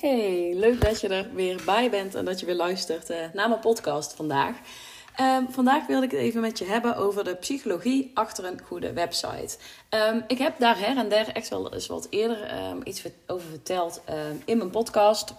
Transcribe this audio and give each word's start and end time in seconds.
Hey, 0.00 0.54
leuk 0.54 0.80
dat 0.80 1.00
je 1.00 1.08
er 1.08 1.34
weer 1.34 1.62
bij 1.64 1.90
bent 1.90 2.14
en 2.14 2.24
dat 2.24 2.40
je 2.40 2.46
weer 2.46 2.54
luistert 2.54 3.10
uh, 3.10 3.16
naar 3.32 3.48
mijn 3.48 3.60
podcast 3.60 4.12
vandaag. 4.12 4.56
Um, 5.20 5.46
vandaag 5.50 5.86
wilde 5.86 6.04
ik 6.04 6.10
het 6.10 6.20
even 6.20 6.40
met 6.40 6.58
je 6.58 6.64
hebben 6.64 6.96
over 6.96 7.24
de 7.24 7.34
psychologie 7.34 8.10
achter 8.14 8.44
een 8.44 8.60
goede 8.64 8.92
website. 8.92 9.56
Um, 9.90 10.24
ik 10.26 10.38
heb 10.38 10.58
daar 10.58 10.78
her 10.78 10.96
en 10.96 11.08
der 11.08 11.28
echt 11.32 11.48
wel 11.48 11.72
eens 11.72 11.86
wat 11.86 12.06
eerder 12.10 12.68
um, 12.68 12.80
iets 12.84 13.04
over 13.26 13.48
verteld 13.48 14.02
in 14.44 14.56
mijn 14.56 14.70
podcast. 14.70 15.34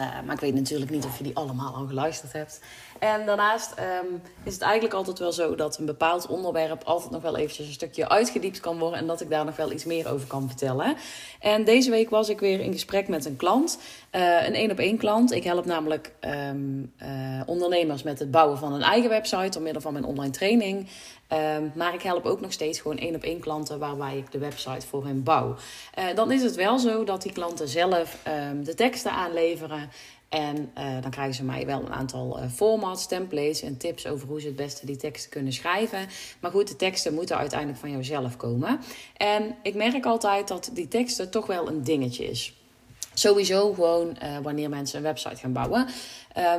Uh, 0.00 0.06
maar 0.26 0.34
ik 0.34 0.40
weet 0.40 0.54
natuurlijk 0.54 0.90
niet 0.90 1.04
of 1.04 1.18
je 1.18 1.24
die 1.24 1.36
allemaal 1.36 1.74
al 1.74 1.86
geluisterd 1.86 2.32
hebt. 2.32 2.60
En 2.98 3.26
daarnaast 3.26 3.74
um, 3.78 4.22
is 4.42 4.52
het 4.52 4.62
eigenlijk 4.62 4.94
altijd 4.94 5.18
wel 5.18 5.32
zo 5.32 5.54
dat 5.54 5.78
een 5.78 5.86
bepaald 5.86 6.26
onderwerp 6.26 6.82
altijd 6.84 7.10
nog 7.10 7.22
wel 7.22 7.36
eventjes 7.36 7.66
een 7.66 7.72
stukje 7.72 8.08
uitgediept 8.08 8.60
kan 8.60 8.78
worden. 8.78 8.98
En 8.98 9.06
dat 9.06 9.20
ik 9.20 9.30
daar 9.30 9.44
nog 9.44 9.56
wel 9.56 9.72
iets 9.72 9.84
meer 9.84 10.12
over 10.12 10.26
kan 10.26 10.48
vertellen. 10.48 10.96
En 11.40 11.64
deze 11.64 11.90
week 11.90 12.10
was 12.10 12.28
ik 12.28 12.40
weer 12.40 12.60
in 12.60 12.72
gesprek 12.72 13.08
met 13.08 13.24
een 13.24 13.36
klant. 13.36 13.78
Uh, 14.12 14.46
een 14.46 14.54
één 14.54 14.70
op 14.70 14.78
één 14.78 14.96
klant. 14.96 15.32
Ik 15.32 15.44
help 15.44 15.64
namelijk 15.64 16.12
um, 16.20 16.92
uh, 17.02 17.40
ondernemers 17.46 18.02
met 18.02 18.18
het 18.18 18.30
bouwen 18.30 18.58
van 18.58 18.72
een 18.72 18.82
eigen 18.82 19.10
website 19.10 19.48
door 19.48 19.62
middel 19.62 19.82
van 19.82 19.92
mijn 19.92 20.04
online 20.04 20.32
training. 20.32 20.88
Um, 21.32 21.72
maar 21.74 21.94
ik 21.94 22.02
help 22.02 22.24
ook 22.26 22.40
nog 22.40 22.52
steeds 22.52 22.80
gewoon 22.80 22.98
één 22.98 23.14
op 23.14 23.22
één 23.22 23.40
klanten 23.40 23.78
waarbij 23.78 24.16
ik 24.16 24.32
de 24.32 24.38
website 24.38 24.86
voor 24.86 25.04
hen 25.04 25.22
bouw. 25.22 25.56
Uh, 25.98 26.14
dan 26.14 26.32
is 26.32 26.42
het 26.42 26.54
wel 26.54 26.78
zo 26.78 27.04
dat 27.04 27.22
die 27.22 27.32
klanten 27.32 27.68
zelf 27.68 28.18
de 28.62 28.74
teksten 28.74 29.12
aanleveren. 29.12 29.90
En 30.28 30.72
uh, 30.78 31.02
dan 31.02 31.10
krijgen 31.10 31.34
ze 31.34 31.44
mij 31.44 31.66
wel 31.66 31.80
een 31.80 31.92
aantal 31.92 32.38
uh, 32.38 32.50
formats, 32.50 33.06
templates 33.06 33.62
en 33.62 33.76
tips 33.76 34.06
over 34.06 34.28
hoe 34.28 34.40
ze 34.40 34.46
het 34.46 34.56
beste 34.56 34.86
die 34.86 34.96
teksten 34.96 35.30
kunnen 35.30 35.52
schrijven. 35.52 36.08
Maar 36.40 36.50
goed, 36.50 36.68
de 36.68 36.76
teksten 36.76 37.14
moeten 37.14 37.36
uiteindelijk 37.36 37.80
van 37.80 37.90
jouzelf 37.90 38.36
komen. 38.36 38.80
En 39.16 39.56
ik 39.62 39.74
merk 39.74 40.06
altijd 40.06 40.48
dat 40.48 40.70
die 40.72 40.88
teksten 40.88 41.30
toch 41.30 41.46
wel 41.46 41.68
een 41.68 41.84
dingetje 41.84 42.24
is. 42.24 42.61
Sowieso 43.14 43.72
gewoon 43.72 44.16
uh, 44.22 44.38
wanneer 44.42 44.68
mensen 44.68 44.96
een 44.96 45.04
website 45.04 45.36
gaan 45.36 45.52
bouwen. 45.52 45.86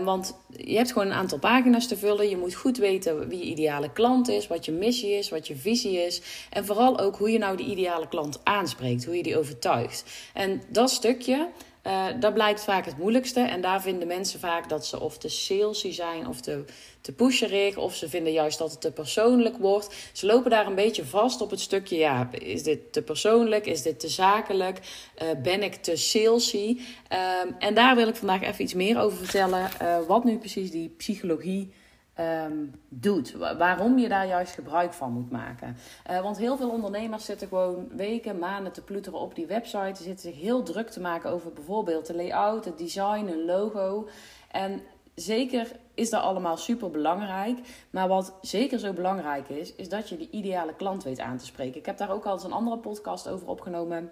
want 0.03 0.35
je 0.57 0.75
hebt 0.75 0.91
gewoon 0.91 1.07
een 1.07 1.13
aantal 1.13 1.39
pagina's 1.39 1.87
te 1.87 1.97
vullen. 1.97 2.29
Je 2.29 2.37
moet 2.37 2.53
goed 2.53 2.77
weten 2.77 3.27
wie 3.27 3.39
je 3.39 3.45
ideale 3.45 3.91
klant 3.91 4.27
is, 4.27 4.47
wat 4.47 4.65
je 4.65 4.71
missie 4.71 5.11
is, 5.17 5.29
wat 5.29 5.47
je 5.47 5.55
visie 5.55 6.05
is. 6.05 6.21
En 6.49 6.65
vooral 6.65 6.99
ook 6.99 7.17
hoe 7.17 7.31
je 7.31 7.37
nou 7.37 7.57
die 7.57 7.65
ideale 7.65 8.07
klant 8.07 8.39
aanspreekt, 8.43 9.05
hoe 9.05 9.15
je 9.15 9.23
die 9.23 9.37
overtuigt. 9.37 10.03
En 10.33 10.61
dat 10.69 10.89
stukje, 10.89 11.47
uh, 11.87 12.05
dat 12.19 12.33
blijkt 12.33 12.63
vaak 12.63 12.85
het 12.85 12.97
moeilijkste. 12.97 13.39
En 13.39 13.61
daar 13.61 13.81
vinden 13.81 14.07
mensen 14.07 14.39
vaak 14.39 14.69
dat 14.69 14.85
ze 14.85 14.99
of 14.99 15.17
te 15.17 15.29
salesy 15.29 15.91
zijn 15.91 16.27
of 16.27 16.41
te, 16.41 16.63
te 17.01 17.13
pusherig. 17.13 17.77
Of 17.77 17.95
ze 17.95 18.09
vinden 18.09 18.33
juist 18.33 18.57
dat 18.57 18.71
het 18.71 18.81
te 18.81 18.91
persoonlijk 18.91 19.57
wordt. 19.57 19.95
Ze 20.13 20.25
lopen 20.25 20.51
daar 20.51 20.67
een 20.67 20.75
beetje 20.75 21.05
vast 21.05 21.41
op 21.41 21.49
het 21.49 21.59
stukje. 21.59 21.97
Ja, 21.97 22.29
is 22.31 22.63
dit 22.63 22.93
te 22.93 23.01
persoonlijk? 23.01 23.65
Is 23.65 23.81
dit 23.81 23.99
te 23.99 24.07
zakelijk? 24.07 24.79
Uh, 25.21 25.41
ben 25.43 25.63
ik 25.63 25.75
te 25.75 25.95
salesy? 25.95 26.79
Uh, 27.11 27.19
en 27.59 27.73
daar 27.73 27.95
wil 27.95 28.07
ik 28.07 28.15
vandaag 28.15 28.41
even 28.41 28.63
iets 28.63 28.73
meer 28.73 28.99
over 28.99 29.17
vertellen. 29.17 29.69
Uh, 29.81 29.97
wat 30.07 30.23
nu 30.23 30.37
precies 30.37 30.71
die 30.71 30.89
psychologie 30.97 31.73
um, 32.19 32.81
doet. 32.89 33.31
Waarom 33.57 33.97
je 33.97 34.09
daar 34.09 34.27
juist 34.27 34.53
gebruik 34.53 34.93
van 34.93 35.11
moet 35.11 35.31
maken. 35.31 35.77
Uh, 36.09 36.21
want 36.21 36.37
heel 36.37 36.57
veel 36.57 36.69
ondernemers 36.69 37.25
zitten 37.25 37.47
gewoon 37.47 37.87
weken, 37.95 38.39
maanden 38.39 38.71
te 38.71 38.83
ploeteren 38.83 39.19
op 39.19 39.35
die 39.35 39.45
website. 39.45 39.95
Ze 39.95 40.03
zitten 40.03 40.31
zich 40.31 40.41
heel 40.41 40.63
druk 40.63 40.89
te 40.89 40.99
maken 40.99 41.29
over 41.29 41.53
bijvoorbeeld 41.53 42.05
de 42.05 42.15
layout, 42.15 42.65
het 42.65 42.77
design, 42.77 43.27
een 43.27 43.45
logo. 43.45 44.07
En 44.51 44.81
zeker 45.15 45.71
is 45.93 46.09
dat 46.09 46.21
allemaal 46.21 46.57
super 46.57 46.91
belangrijk. 46.91 47.59
Maar 47.89 48.07
wat 48.07 48.33
zeker 48.41 48.79
zo 48.79 48.93
belangrijk 48.93 49.49
is, 49.49 49.75
is 49.75 49.89
dat 49.89 50.09
je 50.09 50.17
die 50.17 50.29
ideale 50.31 50.75
klant 50.75 51.03
weet 51.03 51.19
aan 51.19 51.37
te 51.37 51.45
spreken. 51.45 51.79
Ik 51.79 51.85
heb 51.85 51.97
daar 51.97 52.11
ook 52.11 52.25
al 52.25 52.33
eens 52.33 52.43
een 52.43 52.51
andere 52.51 52.77
podcast 52.77 53.27
over 53.27 53.47
opgenomen. 53.47 54.11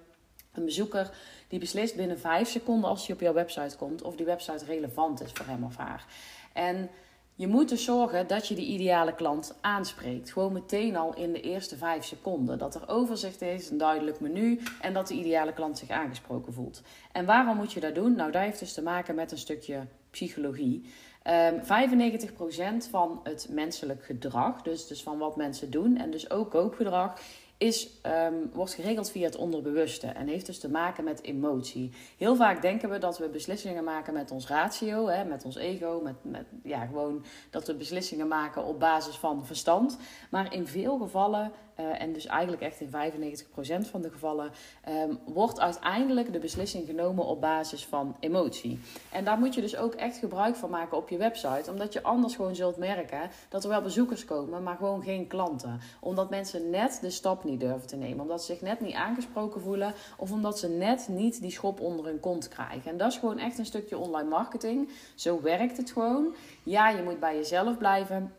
Een 0.54 0.66
bezoeker 0.66 1.12
die 1.48 1.60
beslist 1.60 1.96
binnen 1.96 2.20
5 2.20 2.50
seconden 2.50 2.90
als 2.90 3.08
hij 3.08 3.16
op 3.16 3.22
jouw 3.22 3.34
website 3.34 3.78
komt 3.78 4.02
of 4.02 4.16
die 4.16 4.26
website 4.26 4.66
relevant 4.66 5.22
is 5.22 5.32
voor 5.32 5.46
hem 5.46 5.64
of 5.64 5.78
haar. 5.78 6.06
En 6.54 6.90
je 7.36 7.48
moet 7.48 7.70
dus 7.70 7.84
zorgen 7.84 8.28
dat 8.28 8.48
je 8.48 8.56
die 8.56 8.66
ideale 8.66 9.16
klant 9.16 9.58
aanspreekt. 9.62 10.32
Gewoon 10.32 10.54
meteen 10.54 10.96
al 10.96 11.16
in 11.16 11.34
de 11.34 11.42
eerste 11.42 11.78
vijf 11.78 12.06
seconden. 12.06 12.58
Dat 12.58 12.76
er 12.76 12.90
overzicht 12.90 13.42
is, 13.42 13.70
een 13.70 13.78
duidelijk 13.78 14.20
menu 14.20 14.60
en 14.82 14.94
dat 14.94 15.08
de 15.08 15.14
ideale 15.14 15.54
klant 15.54 15.78
zich 15.78 15.90
aangesproken 15.90 16.54
voelt. 16.54 16.82
En 17.12 17.26
waarom 17.26 17.58
moet 17.58 17.74
je 17.74 17.80
dat 17.80 17.96
doen? 17.96 18.16
Nou, 18.16 18.32
dat 18.32 18.42
heeft 18.42 18.60
dus 18.60 18.74
te 18.74 18.82
maken 18.82 19.16
met 19.16 19.32
een 19.32 19.38
stukje 19.38 19.88
psychologie. 20.10 20.84
Um, 21.28 21.34
ehm, 21.34 21.64
95% 21.64 22.88
van 22.90 23.20
het 23.24 23.48
menselijk 23.50 24.06
gedrag, 24.06 24.62
dus, 24.62 24.88
dus 24.88 25.04
van 25.04 25.18
wat 25.18 25.36
mensen 25.36 25.72
doen 25.72 25.98
en 25.98 26.12
dus 26.12 26.30
ook 26.30 26.52
koopgedrag, 26.52 27.20
is, 27.62 27.90
um, 28.06 28.50
wordt 28.54 28.74
geregeld 28.74 29.12
via 29.12 29.26
het 29.26 29.36
onderbewuste 29.36 30.08
en 30.08 30.28
heeft 30.28 30.46
dus 30.46 30.60
te 30.60 30.70
maken 30.70 31.04
met 31.04 31.24
emotie. 31.24 31.92
Heel 32.18 32.36
vaak 32.36 32.62
denken 32.62 32.90
we 32.90 32.98
dat 32.98 33.18
we 33.18 33.30
beslissingen 33.30 33.84
maken 33.84 34.14
met 34.14 34.32
ons 34.32 34.48
ratio, 34.48 35.08
hè, 35.08 35.24
met 35.24 35.46
ons 35.46 35.56
ego, 35.56 36.00
met, 36.04 36.16
met 36.22 36.46
ja, 36.64 36.86
gewoon 36.86 37.26
dat 37.50 37.68
we 37.68 37.76
beslissingen 37.76 38.28
maken 38.28 38.66
op 38.66 38.80
basis 38.80 39.16
van 39.16 39.46
verstand. 39.46 39.98
Maar 40.30 40.54
in 40.54 40.68
veel 40.68 40.98
gevallen 40.98 41.52
uh, 41.80 42.02
en 42.02 42.14
dus 42.14 42.26
eigenlijk 42.26 42.62
echt 42.62 42.82
in 42.82 42.90
95% 42.90 43.90
van 43.90 44.02
de 44.02 44.10
gevallen, 44.10 44.52
um, 44.90 45.20
wordt 45.26 45.60
uiteindelijk 45.60 46.34
de 46.34 46.40
beslissing 46.40 46.86
genomen 46.86 47.26
op 47.26 47.42
basis 47.42 47.86
van 47.86 48.16
emotie. 48.20 48.80
En 49.12 49.26
daar 49.26 49.38
moet 49.38 49.56
je 49.56 49.62
dus 49.62 49.76
ook 49.78 49.94
echt 49.94 50.18
gebruik 50.18 50.56
van 50.56 50.70
maken 50.70 50.98
op 50.98 51.10
je 51.10 51.18
website, 51.18 51.72
omdat 51.72 51.94
je 51.94 52.04
anders 52.04 52.36
gewoon 52.36 52.56
zult 52.56 52.78
merken 52.78 53.30
dat 53.50 53.64
er 53.64 53.70
wel 53.70 53.82
bezoekers 53.82 54.26
komen, 54.26 54.64
maar 54.64 54.76
gewoon 54.76 55.04
geen 55.04 55.28
klanten. 55.28 55.80
Omdat 56.00 56.30
mensen 56.30 56.70
net 56.70 56.98
de 57.02 57.10
stap 57.10 57.44
niet 57.44 57.60
durven 57.60 57.88
te 57.88 57.96
nemen, 57.96 58.22
omdat 58.22 58.44
ze 58.44 58.54
zich 58.54 58.62
net 58.62 58.82
niet 58.82 58.96
aangesproken 58.96 59.62
voelen 59.62 59.94
of 60.18 60.32
omdat 60.32 60.60
ze 60.60 60.68
net 60.68 61.08
niet 61.10 61.42
die 61.42 61.52
schop 61.52 61.80
onder 61.80 62.06
hun 62.06 62.20
kont 62.20 62.48
krijgen. 62.48 62.92
En 62.92 62.98
dat 62.98 63.12
is 63.12 63.18
gewoon 63.18 63.40
echt 63.40 63.58
een 63.58 63.66
stukje 63.66 63.98
online 63.98 64.30
marketing. 64.30 64.90
Zo 65.16 65.42
werkt 65.42 65.78
het 65.78 65.92
gewoon. 65.92 66.36
Ja, 66.64 66.90
je 66.90 67.04
moet 67.04 67.20
bij 67.20 67.36
jezelf 67.36 67.78
blijven. 67.78 68.34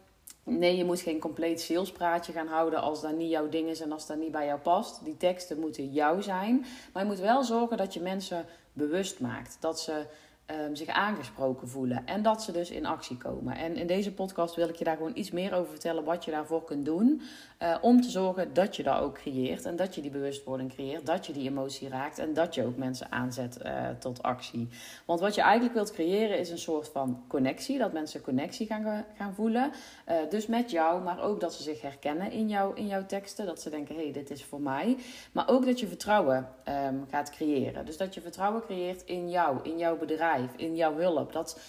Nee, 0.44 0.76
je 0.76 0.84
moet 0.84 1.00
geen 1.00 1.18
compleet 1.18 1.60
salespraatje 1.60 2.32
gaan 2.32 2.46
houden 2.46 2.80
als 2.80 3.00
dat 3.00 3.16
niet 3.16 3.30
jouw 3.30 3.48
ding 3.48 3.68
is 3.68 3.80
en 3.80 3.92
als 3.92 4.06
dat 4.06 4.16
niet 4.16 4.32
bij 4.32 4.46
jou 4.46 4.60
past. 4.60 5.04
Die 5.04 5.16
teksten 5.16 5.58
moeten 5.58 5.92
jou 5.92 6.22
zijn. 6.22 6.66
Maar 6.92 7.02
je 7.02 7.08
moet 7.08 7.18
wel 7.18 7.44
zorgen 7.44 7.76
dat 7.76 7.94
je 7.94 8.00
mensen 8.00 8.46
bewust 8.72 9.20
maakt. 9.20 9.56
Dat 9.60 9.80
ze 9.80 10.06
um, 10.46 10.76
zich 10.76 10.88
aangesproken 10.88 11.68
voelen. 11.68 12.06
En 12.06 12.22
dat 12.22 12.42
ze 12.42 12.52
dus 12.52 12.70
in 12.70 12.86
actie 12.86 13.16
komen. 13.16 13.56
En 13.56 13.76
in 13.76 13.86
deze 13.86 14.12
podcast 14.12 14.54
wil 14.54 14.68
ik 14.68 14.74
je 14.74 14.84
daar 14.84 14.96
gewoon 14.96 15.12
iets 15.16 15.30
meer 15.30 15.54
over 15.54 15.70
vertellen 15.70 16.04
wat 16.04 16.24
je 16.24 16.30
daarvoor 16.30 16.64
kunt 16.64 16.84
doen. 16.84 17.22
Uh, 17.62 17.76
om 17.80 18.00
te 18.00 18.10
zorgen 18.10 18.54
dat 18.54 18.76
je 18.76 18.82
dat 18.82 19.00
ook 19.00 19.14
creëert. 19.14 19.64
En 19.64 19.76
dat 19.76 19.94
je 19.94 20.00
die 20.00 20.10
bewustwording 20.10 20.72
creëert. 20.72 21.06
Dat 21.06 21.26
je 21.26 21.32
die 21.32 21.48
emotie 21.48 21.88
raakt. 21.88 22.18
En 22.18 22.34
dat 22.34 22.54
je 22.54 22.64
ook 22.64 22.76
mensen 22.76 23.12
aanzet 23.12 23.58
uh, 23.64 23.88
tot 23.98 24.22
actie. 24.22 24.68
Want 25.04 25.20
wat 25.20 25.34
je 25.34 25.40
eigenlijk 25.40 25.74
wilt 25.74 25.92
creëren 25.92 26.38
is 26.38 26.50
een 26.50 26.58
soort 26.58 26.88
van 26.88 27.24
connectie. 27.28 27.78
Dat 27.78 27.92
mensen 27.92 28.20
connectie 28.22 28.66
gaan, 28.66 29.04
gaan 29.16 29.34
voelen. 29.34 29.70
Dus 30.28 30.46
met 30.46 30.70
jou. 30.70 31.02
Maar 31.02 31.22
ook 31.22 31.40
dat 31.40 31.54
ze 31.54 31.62
zich 31.62 31.80
herkennen 31.80 32.30
in, 32.30 32.48
jou, 32.48 32.76
in 32.76 32.86
jouw 32.86 33.06
teksten. 33.06 33.46
Dat 33.46 33.60
ze 33.60 33.70
denken, 33.70 33.94
hé, 33.94 34.02
hey, 34.02 34.12
dit 34.12 34.30
is 34.30 34.44
voor 34.44 34.60
mij. 34.60 34.96
Maar 35.32 35.48
ook 35.48 35.64
dat 35.66 35.80
je 35.80 35.86
vertrouwen 35.86 36.48
um, 36.86 37.06
gaat 37.10 37.30
creëren. 37.30 37.86
Dus 37.86 37.96
dat 37.96 38.14
je 38.14 38.20
vertrouwen 38.20 38.62
creëert 38.62 39.02
in 39.04 39.30
jou. 39.30 39.58
In 39.62 39.78
jouw 39.78 39.98
bedrijf 39.98 40.31
in 40.56 40.76
jouw 40.76 40.94
hulp. 40.94 41.32
Dat 41.32 41.60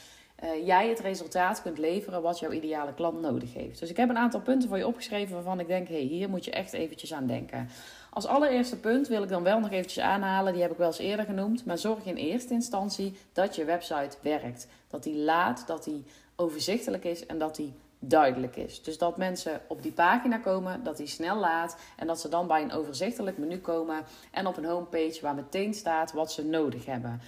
uh, 0.44 0.66
jij 0.66 0.90
het 0.90 1.00
resultaat 1.00 1.62
kunt 1.62 1.78
leveren 1.78 2.22
wat 2.22 2.40
jouw 2.40 2.52
ideale 2.52 2.94
klant 2.94 3.22
nodig 3.22 3.54
heeft. 3.54 3.80
Dus 3.80 3.90
ik 3.90 3.98
heb 3.98 4.10
een 4.10 4.18
aantal 4.18 4.42
punten 4.42 4.70
voor 4.70 4.78
je 4.78 4.88
opgeschreven 4.88 5.34
waarvan 5.34 5.60
ik 5.60 5.68
denk, 5.68 5.88
hé, 5.88 5.94
hey, 5.94 6.04
hier 6.04 6.30
moet 6.30 6.46
je 6.46 6.52
echt 6.52 6.74
eventjes 6.74 7.14
aan 7.14 7.28
denken. 7.28 7.70
Als 8.10 8.26
allereerste 8.26 8.80
punt 8.80 9.08
wil 9.08 9.24
ik 9.24 9.30
dan 9.30 9.44
wel 9.44 9.60
nog 9.60 9.72
eventjes 9.72 10.04
aanhalen, 10.04 10.54
die 10.54 10.62
heb 10.62 10.72
ik 10.72 10.78
wel 10.78 10.88
eens 10.88 10.98
eerder 10.98 11.26
genoemd, 11.26 11.66
maar 11.66 11.78
zorg 11.78 12.06
in 12.06 12.16
eerste 12.16 12.54
instantie 12.54 13.18
dat 13.34 13.56
je 13.56 13.66
website 13.66 14.18
werkt. 14.22 14.68
Dat 14.88 15.04
die 15.04 15.18
laat, 15.18 15.68
dat 15.68 15.84
die 15.84 16.04
overzichtelijk 16.36 17.04
is 17.04 17.26
en 17.26 17.38
dat 17.38 17.56
die 17.56 17.74
duidelijk 18.08 18.56
is. 18.56 18.84
Dus 18.84 18.98
dat 18.98 19.18
mensen 19.18 19.62
op 19.68 19.82
die 19.82 19.92
pagina 19.92 20.38
komen, 20.38 20.84
dat 20.84 20.98
die 20.98 21.08
snel 21.08 21.38
laat 21.38 21.78
en 21.98 22.08
dat 22.08 22.20
ze 22.20 22.30
dan 22.30 22.48
bij 22.48 22.62
een 22.62 22.72
overzichtelijk 22.72 23.38
menu 23.38 23.60
komen 23.60 24.04
en 24.32 24.48
op 24.48 24.58
een 24.58 24.66
homepage 24.66 25.20
waar 25.22 25.36
meteen 25.36 25.74
staat 25.74 26.14
wat 26.14 26.32
ze 26.32 26.46
nodig 26.46 26.86
hebben. 26.86 27.22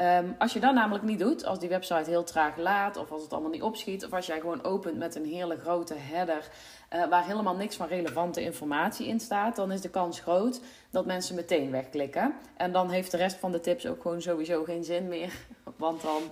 Um, 0.00 0.34
als 0.38 0.52
je 0.52 0.60
dat 0.60 0.74
namelijk 0.74 1.04
niet 1.04 1.18
doet, 1.18 1.44
als 1.44 1.58
die 1.58 1.68
website 1.68 2.10
heel 2.10 2.24
traag 2.24 2.56
laat, 2.56 2.96
of 2.96 3.10
als 3.10 3.22
het 3.22 3.32
allemaal 3.32 3.50
niet 3.50 3.62
opschiet, 3.62 4.04
of 4.04 4.12
als 4.12 4.26
jij 4.26 4.40
gewoon 4.40 4.64
opent 4.64 4.98
met 4.98 5.14
een 5.14 5.24
hele 5.24 5.56
grote 5.56 5.94
header 5.94 6.48
uh, 6.94 7.08
waar 7.08 7.26
helemaal 7.26 7.56
niks 7.56 7.76
van 7.76 7.86
relevante 7.86 8.42
informatie 8.42 9.06
in 9.06 9.20
staat, 9.20 9.56
dan 9.56 9.72
is 9.72 9.80
de 9.80 9.90
kans 9.90 10.20
groot 10.20 10.60
dat 10.90 11.06
mensen 11.06 11.34
meteen 11.34 11.70
wegklikken. 11.70 12.34
En 12.56 12.72
dan 12.72 12.90
heeft 12.90 13.10
de 13.10 13.16
rest 13.16 13.36
van 13.36 13.52
de 13.52 13.60
tips 13.60 13.86
ook 13.86 14.02
gewoon 14.02 14.22
sowieso 14.22 14.64
geen 14.64 14.84
zin 14.84 15.08
meer, 15.08 15.32
want 15.76 16.02
dan, 16.02 16.22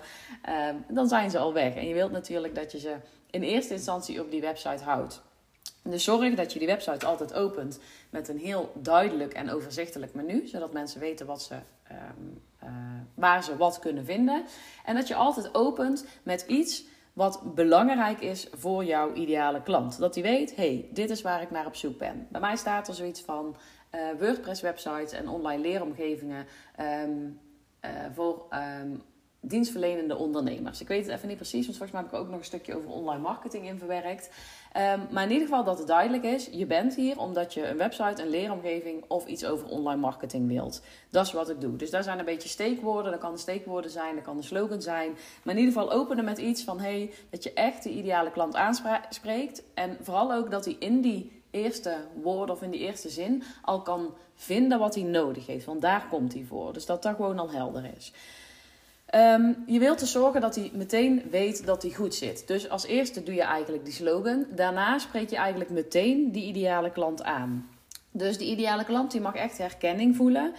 um, 0.69 0.85
dan 0.89 1.09
zijn 1.09 1.31
ze 1.31 1.39
al 1.39 1.53
weg. 1.53 1.75
En 1.75 1.89
je 1.89 1.95
wilt 1.95 2.13
natuurlijk 2.13 2.55
dat 2.55 2.73
je 2.73 2.79
ze 2.79 2.97
in 3.31 3.43
eerste 3.43 3.75
instantie 3.75 4.21
op 4.21 4.31
die 4.31 4.41
website 4.41 4.85
houdt. 4.85 5.23
Dus 5.83 6.05
zorg 6.05 6.35
dat 6.35 6.53
je 6.53 6.59
die 6.59 6.69
website 6.69 7.07
altijd 7.07 7.35
opent 7.35 7.81
met 8.11 8.29
een 8.29 8.39
heel 8.39 8.73
duidelijk 8.75 9.33
en 9.33 9.51
overzichtelijk 9.51 10.15
menu, 10.15 10.47
zodat 10.47 10.73
mensen 10.73 11.01
weten 11.01 11.27
wat 11.27 11.43
ze, 11.43 11.55
um, 11.55 12.43
uh, 12.65 12.71
waar 13.15 13.45
ze 13.45 13.57
wat 13.57 13.79
kunnen 13.79 14.05
vinden. 14.05 14.45
En 14.85 14.95
dat 14.95 15.09
je 15.09 15.15
altijd 15.15 15.55
opent 15.55 16.07
met 16.23 16.45
iets 16.49 16.85
wat 17.13 17.55
belangrijk 17.55 18.21
is 18.21 18.49
voor 18.53 18.85
jouw 18.85 19.13
ideale 19.13 19.63
klant. 19.63 19.99
Dat 19.99 20.15
die 20.15 20.23
weet, 20.23 20.57
hey, 20.57 20.89
dit 20.93 21.11
is 21.11 21.23
waar 21.23 21.43
ik 21.43 21.51
naar 21.51 21.67
op 21.67 21.77
zoek 21.77 21.99
ben. 21.99 22.27
Bij 22.31 22.41
mij 22.41 22.57
staat 22.57 22.89
er 22.89 22.95
zoiets 22.95 23.21
van 23.21 23.57
uh, 23.95 24.01
WordPress 24.19 24.61
websites 24.61 25.13
en 25.13 25.29
online 25.29 25.63
leeromgevingen. 25.63 26.47
Um, 27.05 27.41
voor 28.15 28.47
ehm, 28.51 28.91
dienstverlenende 29.41 30.17
ondernemers. 30.17 30.81
Ik 30.81 30.89
weet 30.89 31.07
het 31.07 31.15
even 31.15 31.29
niet 31.29 31.37
precies, 31.37 31.67
want 31.67 31.77
volgens 31.77 31.93
mij 31.93 32.01
heb 32.01 32.13
ik 32.13 32.19
ook 32.19 32.29
nog 32.29 32.39
een 32.39 32.45
stukje 32.45 32.77
over 32.77 32.91
online 32.91 33.23
marketing 33.23 33.67
in 33.67 33.79
verwerkt. 33.79 34.31
Ehm, 34.73 35.01
maar 35.11 35.25
in 35.25 35.31
ieder 35.31 35.49
geval 35.49 35.65
dat 35.65 35.79
het 35.79 35.87
duidelijk 35.87 36.25
is, 36.25 36.49
je 36.53 36.67
bent 36.67 36.95
hier 36.95 37.19
omdat 37.19 37.55
je 37.55 37.69
een 37.69 37.77
website, 37.77 38.23
een 38.23 38.29
leeromgeving 38.29 39.05
of 39.09 39.27
iets 39.27 39.45
over 39.45 39.69
online 39.69 40.01
marketing 40.01 40.49
wilt. 40.49 40.83
Dat 41.11 41.27
is 41.27 41.33
wat 41.33 41.51
ik 41.51 41.61
doe. 41.61 41.77
Dus 41.77 41.91
daar 41.91 42.03
zijn 42.03 42.19
een 42.19 42.25
beetje 42.25 42.49
steekwoorden, 42.49 43.11
dat 43.11 43.21
kan 43.21 43.39
steekwoorden 43.39 43.91
zijn, 43.91 44.15
dat 44.15 44.25
kan 44.25 44.37
een 44.37 44.43
slogan 44.43 44.83
zijn. 44.83 45.11
Maar 45.43 45.55
in 45.55 45.61
ieder 45.61 45.81
geval 45.81 45.93
openen 45.93 46.25
met 46.25 46.39
iets 46.39 46.65
van, 46.65 46.81
hey, 46.81 47.13
dat 47.31 47.43
je 47.43 47.53
echt 47.53 47.83
de 47.83 47.91
ideale 47.91 48.31
klant 48.31 48.57
aanspreekt. 48.57 49.63
En 49.75 49.97
vooral 50.01 50.33
ook 50.33 50.51
dat 50.51 50.65
hij 50.65 50.77
in 50.79 51.01
die 51.01 51.43
eerste 51.51 51.97
woorden 52.23 52.55
of 52.55 52.63
in 52.63 52.71
die 52.71 52.81
eerste 52.81 53.09
zin 53.09 53.43
al 53.63 53.83
kan 53.83 54.15
vinden 54.35 54.79
wat 54.79 54.95
hij 54.95 55.05
nodig 55.05 55.47
heeft. 55.47 55.65
Want 55.65 55.81
daar 55.81 56.07
komt 56.11 56.33
hij 56.33 56.45
voor. 56.45 56.73
Dus 56.73 56.87
dat 56.87 57.03
dat 57.03 57.15
gewoon 57.15 57.39
al 57.39 57.51
helder 57.51 57.91
is. 57.97 58.13
Ehm, 59.11 59.53
je 59.67 59.79
wilt 59.79 59.99
dus 59.99 60.13
zorgen 60.13 60.41
dat 60.41 60.55
hij 60.55 60.71
meteen 60.75 61.23
weet 61.31 61.67
dat 61.67 61.83
hij 61.83 61.91
goed 61.91 62.15
zit. 62.15 62.47
Dus 62.47 62.69
als 62.69 62.87
eerste 62.87 63.23
doe 63.23 63.35
je 63.35 63.43
eigenlijk 63.43 63.85
die 63.85 63.95
slogan. 63.95 64.47
Daarna 64.55 64.99
spreek 64.99 65.31
je 65.31 65.37
eigenlijk 65.37 65.71
meteen 65.71 66.33
die 66.33 66.45
ideale 66.45 66.91
klant 66.91 67.23
aan. 67.23 67.69
Dus 68.13 68.39
die 68.39 68.51
ideale 68.51 68.85
klant 68.85 69.11
die 69.11 69.21
mag 69.21 69.35
echt 69.35 69.59
herkenning 69.59 70.17
voelen. 70.17 70.55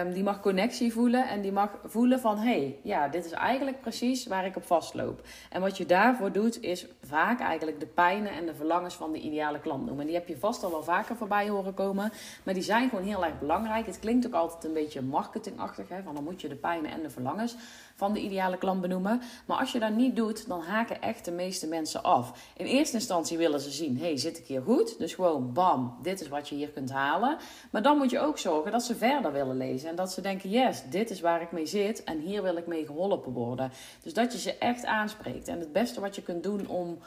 Um, 0.00 0.12
die 0.12 0.22
mag 0.22 0.40
connectie 0.40 0.92
voelen 0.92 1.28
en 1.28 1.40
die 1.40 1.52
mag 1.52 1.78
voelen 1.84 2.20
van... 2.20 2.38
hé, 2.38 2.58
hey, 2.58 2.78
ja, 2.82 3.08
dit 3.08 3.24
is 3.24 3.32
eigenlijk 3.32 3.80
precies 3.80 4.26
waar 4.26 4.46
ik 4.46 4.56
op 4.56 4.64
vastloop. 4.64 5.20
En 5.50 5.60
wat 5.60 5.76
je 5.76 5.86
daarvoor 5.86 6.32
doet 6.32 6.62
is 6.62 6.86
vaak 7.02 7.40
eigenlijk 7.40 7.80
de 7.80 7.86
pijnen 7.86 8.32
en 8.32 8.46
de 8.46 8.54
verlangens 8.54 8.94
van 8.94 9.12
de 9.12 9.20
ideale 9.20 9.60
klant 9.60 9.84
noemen. 9.84 10.00
En 10.00 10.06
die 10.06 10.16
heb 10.16 10.28
je 10.28 10.38
vast 10.38 10.64
al 10.64 10.70
wel 10.70 10.82
vaker 10.82 11.16
voorbij 11.16 11.48
horen 11.48 11.74
komen. 11.74 12.12
Maar 12.44 12.54
die 12.54 12.62
zijn 12.62 12.88
gewoon 12.88 13.04
heel 13.04 13.24
erg 13.24 13.38
belangrijk. 13.38 13.86
Het 13.86 13.98
klinkt 13.98 14.26
ook 14.26 14.32
altijd 14.32 14.64
een 14.64 14.72
beetje 14.72 15.02
marketingachtig. 15.02 15.88
Hè? 15.88 16.02
Van 16.02 16.14
dan 16.14 16.24
moet 16.24 16.40
je 16.40 16.48
de 16.48 16.54
pijnen 16.54 16.90
en 16.90 17.02
de 17.02 17.10
verlangens 17.10 17.56
van 17.98 18.12
de 18.12 18.20
ideale 18.20 18.58
klant 18.58 18.80
benoemen. 18.80 19.22
Maar 19.46 19.56
als 19.58 19.72
je 19.72 19.78
dat 19.78 19.94
niet 19.94 20.16
doet, 20.16 20.48
dan 20.48 20.60
haken 20.60 21.02
echt 21.02 21.24
de 21.24 21.30
meeste 21.30 21.66
mensen 21.66 22.02
af. 22.02 22.52
In 22.56 22.66
eerste 22.66 22.96
instantie 22.96 23.38
willen 23.38 23.60
ze 23.60 23.70
zien, 23.70 23.98
hey, 23.98 24.16
zit 24.16 24.38
ik 24.38 24.46
hier 24.46 24.62
goed? 24.62 24.98
Dus 24.98 25.14
gewoon 25.14 25.52
bam, 25.52 25.98
dit 26.02 26.20
is 26.20 26.28
wat 26.28 26.48
je 26.48 26.54
hier 26.54 26.68
kunt 26.68 26.90
halen. 26.90 27.36
Maar 27.70 27.82
dan 27.82 27.96
moet 27.98 28.10
je 28.10 28.18
ook 28.18 28.38
zorgen 28.38 28.72
dat 28.72 28.82
ze 28.82 28.96
verder 28.96 29.32
willen 29.32 29.56
lezen. 29.56 29.88
En 29.88 29.96
dat 29.96 30.12
ze 30.12 30.20
denken, 30.20 30.50
yes, 30.50 30.82
dit 30.90 31.10
is 31.10 31.20
waar 31.20 31.42
ik 31.42 31.52
mee 31.52 31.66
zit 31.66 32.04
en 32.04 32.18
hier 32.18 32.42
wil 32.42 32.56
ik 32.56 32.66
mee 32.66 32.86
geholpen 32.86 33.32
worden. 33.32 33.72
Dus 34.02 34.14
dat 34.14 34.32
je 34.32 34.38
ze 34.38 34.58
echt 34.58 34.84
aanspreekt. 34.84 35.48
En 35.48 35.60
het 35.60 35.72
beste 35.72 36.00
wat 36.00 36.14
je 36.14 36.22
kunt 36.22 36.42
doen 36.42 36.68
om 36.68 36.98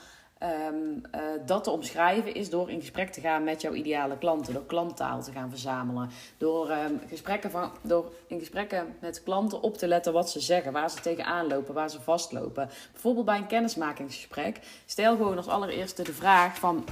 Um, 0.43 1.01
uh, 1.15 1.21
dat 1.45 1.63
te 1.63 1.71
omschrijven 1.71 2.33
is 2.33 2.49
door 2.49 2.69
in 2.69 2.79
gesprek 2.79 3.11
te 3.11 3.21
gaan 3.21 3.43
met 3.43 3.61
jouw 3.61 3.73
ideale 3.73 4.17
klanten, 4.17 4.53
door 4.53 4.65
klanttaal 4.65 5.23
te 5.23 5.31
gaan 5.31 5.49
verzamelen, 5.49 6.09
door, 6.37 6.71
um, 6.71 7.01
gesprekken 7.07 7.51
van, 7.51 7.71
door 7.81 8.13
in 8.27 8.39
gesprekken 8.39 8.95
met 8.99 9.23
klanten 9.23 9.61
op 9.61 9.77
te 9.77 9.87
letten 9.87 10.13
wat 10.13 10.29
ze 10.29 10.39
zeggen, 10.39 10.71
waar 10.71 10.89
ze 10.89 11.01
tegenaan 11.01 11.47
lopen, 11.47 11.73
waar 11.73 11.89
ze 11.89 12.01
vastlopen. 12.01 12.69
Bijvoorbeeld 12.91 13.25
bij 13.25 13.37
een 13.37 13.47
kennismakingsgesprek, 13.47 14.59
stel 14.85 15.15
gewoon 15.15 15.37
als 15.37 15.47
allereerste 15.47 16.03
de 16.03 16.13
vraag 16.13 16.57
van 16.57 16.85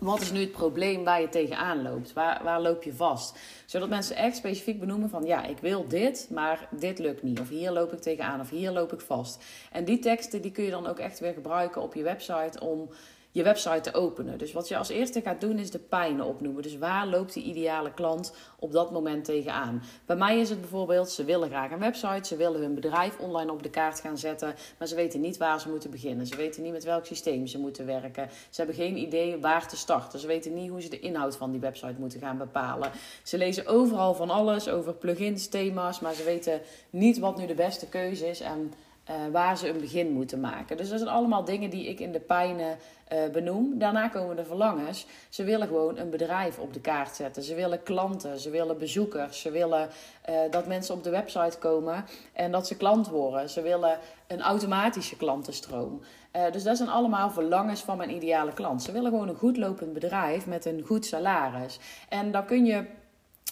wat 0.00 0.20
is 0.20 0.32
nu 0.32 0.40
het 0.40 0.52
probleem 0.52 1.04
waar 1.04 1.20
je 1.20 1.28
tegenaan 1.28 1.82
loopt? 1.82 2.12
Waar, 2.12 2.40
waar 2.44 2.60
loop 2.60 2.82
je 2.82 2.94
vast? 2.94 3.38
Zodat 3.66 3.88
mensen 3.88 4.16
echt 4.16 4.36
specifiek 4.36 4.80
benoemen 4.80 5.10
van 5.10 5.24
ja, 5.24 5.44
ik 5.44 5.58
wil 5.58 5.88
dit, 5.88 6.28
maar 6.30 6.68
dit 6.70 6.98
lukt 6.98 7.22
niet. 7.22 7.40
Of 7.40 7.48
hier 7.48 7.70
loop 7.70 7.92
ik 7.92 8.00
tegenaan, 8.00 8.40
of 8.40 8.50
hier 8.50 8.70
loop 8.70 8.92
ik 8.92 9.00
vast. 9.00 9.44
En 9.72 9.84
die 9.84 9.98
teksten 9.98 10.42
die 10.42 10.50
kun 10.50 10.64
je 10.64 10.70
dan 10.70 10.86
ook 10.86 10.98
echt 10.98 11.18
weer 11.18 11.32
gebruiken 11.32 11.82
op 11.82 11.94
je 11.94 12.02
website 12.02 12.60
om 12.60 12.90
je 13.32 13.42
website 13.42 13.80
te 13.80 13.94
openen. 13.94 14.38
Dus 14.38 14.52
wat 14.52 14.68
je 14.68 14.76
als 14.76 14.88
eerste 14.88 15.20
gaat 15.20 15.40
doen 15.40 15.58
is 15.58 15.70
de 15.70 15.78
pijnen 15.78 16.24
opnoemen. 16.24 16.62
Dus 16.62 16.78
waar 16.78 17.06
loopt 17.06 17.32
die 17.32 17.44
ideale 17.44 17.92
klant 17.92 18.34
op 18.58 18.72
dat 18.72 18.90
moment 18.90 19.24
tegenaan? 19.24 19.82
Bij 20.06 20.16
mij 20.16 20.38
is 20.38 20.50
het 20.50 20.60
bijvoorbeeld, 20.60 21.10
ze 21.10 21.24
willen 21.24 21.48
graag 21.48 21.70
een 21.70 21.78
website, 21.78 22.28
ze 22.28 22.36
willen 22.36 22.60
hun 22.60 22.74
bedrijf 22.74 23.18
online 23.18 23.52
op 23.52 23.62
de 23.62 23.70
kaart 23.70 24.00
gaan 24.00 24.18
zetten, 24.18 24.54
maar 24.78 24.88
ze 24.88 24.94
weten 24.94 25.20
niet 25.20 25.36
waar 25.36 25.60
ze 25.60 25.68
moeten 25.68 25.90
beginnen. 25.90 26.26
Ze 26.26 26.36
weten 26.36 26.62
niet 26.62 26.72
met 26.72 26.84
welk 26.84 27.06
systeem 27.06 27.46
ze 27.46 27.58
moeten 27.58 27.86
werken. 27.86 28.28
Ze 28.30 28.56
hebben 28.56 28.74
geen 28.74 28.96
idee 28.96 29.40
waar 29.40 29.68
te 29.68 29.76
starten. 29.76 30.18
Ze 30.18 30.26
weten 30.26 30.54
niet 30.54 30.70
hoe 30.70 30.82
ze 30.82 30.88
de 30.88 31.00
inhoud 31.00 31.36
van 31.36 31.50
die 31.50 31.60
website 31.60 31.94
moeten 31.98 32.20
gaan 32.20 32.38
bepalen. 32.38 32.90
Ze 33.22 33.38
lezen 33.38 33.66
overal 33.66 34.14
van 34.14 34.30
alles 34.30 34.68
over 34.68 34.94
plugins, 34.94 35.48
thema's, 35.48 36.00
maar 36.00 36.14
ze 36.14 36.24
weten 36.24 36.60
niet 36.90 37.18
wat 37.18 37.38
nu 37.38 37.46
de 37.46 37.54
beste 37.54 37.86
keuze 37.86 38.28
is 38.28 38.40
en 38.40 38.72
uh, 39.10 39.32
waar 39.32 39.58
ze 39.58 39.68
een 39.68 39.80
begin 39.80 40.12
moeten 40.12 40.40
maken. 40.40 40.76
Dus 40.76 40.88
dat 40.88 40.98
zijn 40.98 41.10
allemaal 41.10 41.44
dingen 41.44 41.70
die 41.70 41.88
ik 41.88 42.00
in 42.00 42.12
de 42.12 42.20
pijnen 42.20 42.78
uh, 43.12 43.18
benoem. 43.32 43.78
Daarna 43.78 44.08
komen 44.08 44.36
de 44.36 44.44
verlangens. 44.44 45.06
Ze 45.28 45.44
willen 45.44 45.66
gewoon 45.66 45.98
een 45.98 46.10
bedrijf 46.10 46.58
op 46.58 46.72
de 46.72 46.80
kaart 46.80 47.14
zetten. 47.16 47.42
Ze 47.42 47.54
willen 47.54 47.82
klanten, 47.82 48.38
ze 48.38 48.50
willen 48.50 48.78
bezoekers. 48.78 49.40
Ze 49.40 49.50
willen 49.50 49.88
uh, 50.28 50.36
dat 50.50 50.66
mensen 50.66 50.94
op 50.94 51.04
de 51.04 51.10
website 51.10 51.58
komen 51.58 52.04
en 52.32 52.52
dat 52.52 52.66
ze 52.66 52.76
klant 52.76 53.08
worden. 53.08 53.50
Ze 53.50 53.62
willen 53.62 53.98
een 54.26 54.42
automatische 54.42 55.16
klantenstroom. 55.16 56.00
dus 56.52 56.62
dat 56.62 56.76
zijn 56.76 56.88
allemaal 56.88 57.30
verlangens 57.30 57.80
van 57.80 57.96
mijn 57.96 58.14
ideale 58.14 58.52
klant. 58.52 58.82
Ze 58.82 58.92
willen 58.92 59.10
gewoon 59.10 59.28
een 59.28 59.36
goed 59.36 59.56
lopend 59.56 59.92
bedrijf 59.92 60.46
met 60.46 60.64
een 60.64 60.82
goed 60.86 61.06
salaris. 61.06 61.78
En 62.08 62.30
dan 62.30 62.44
kun 62.44 62.64
je 62.64 62.84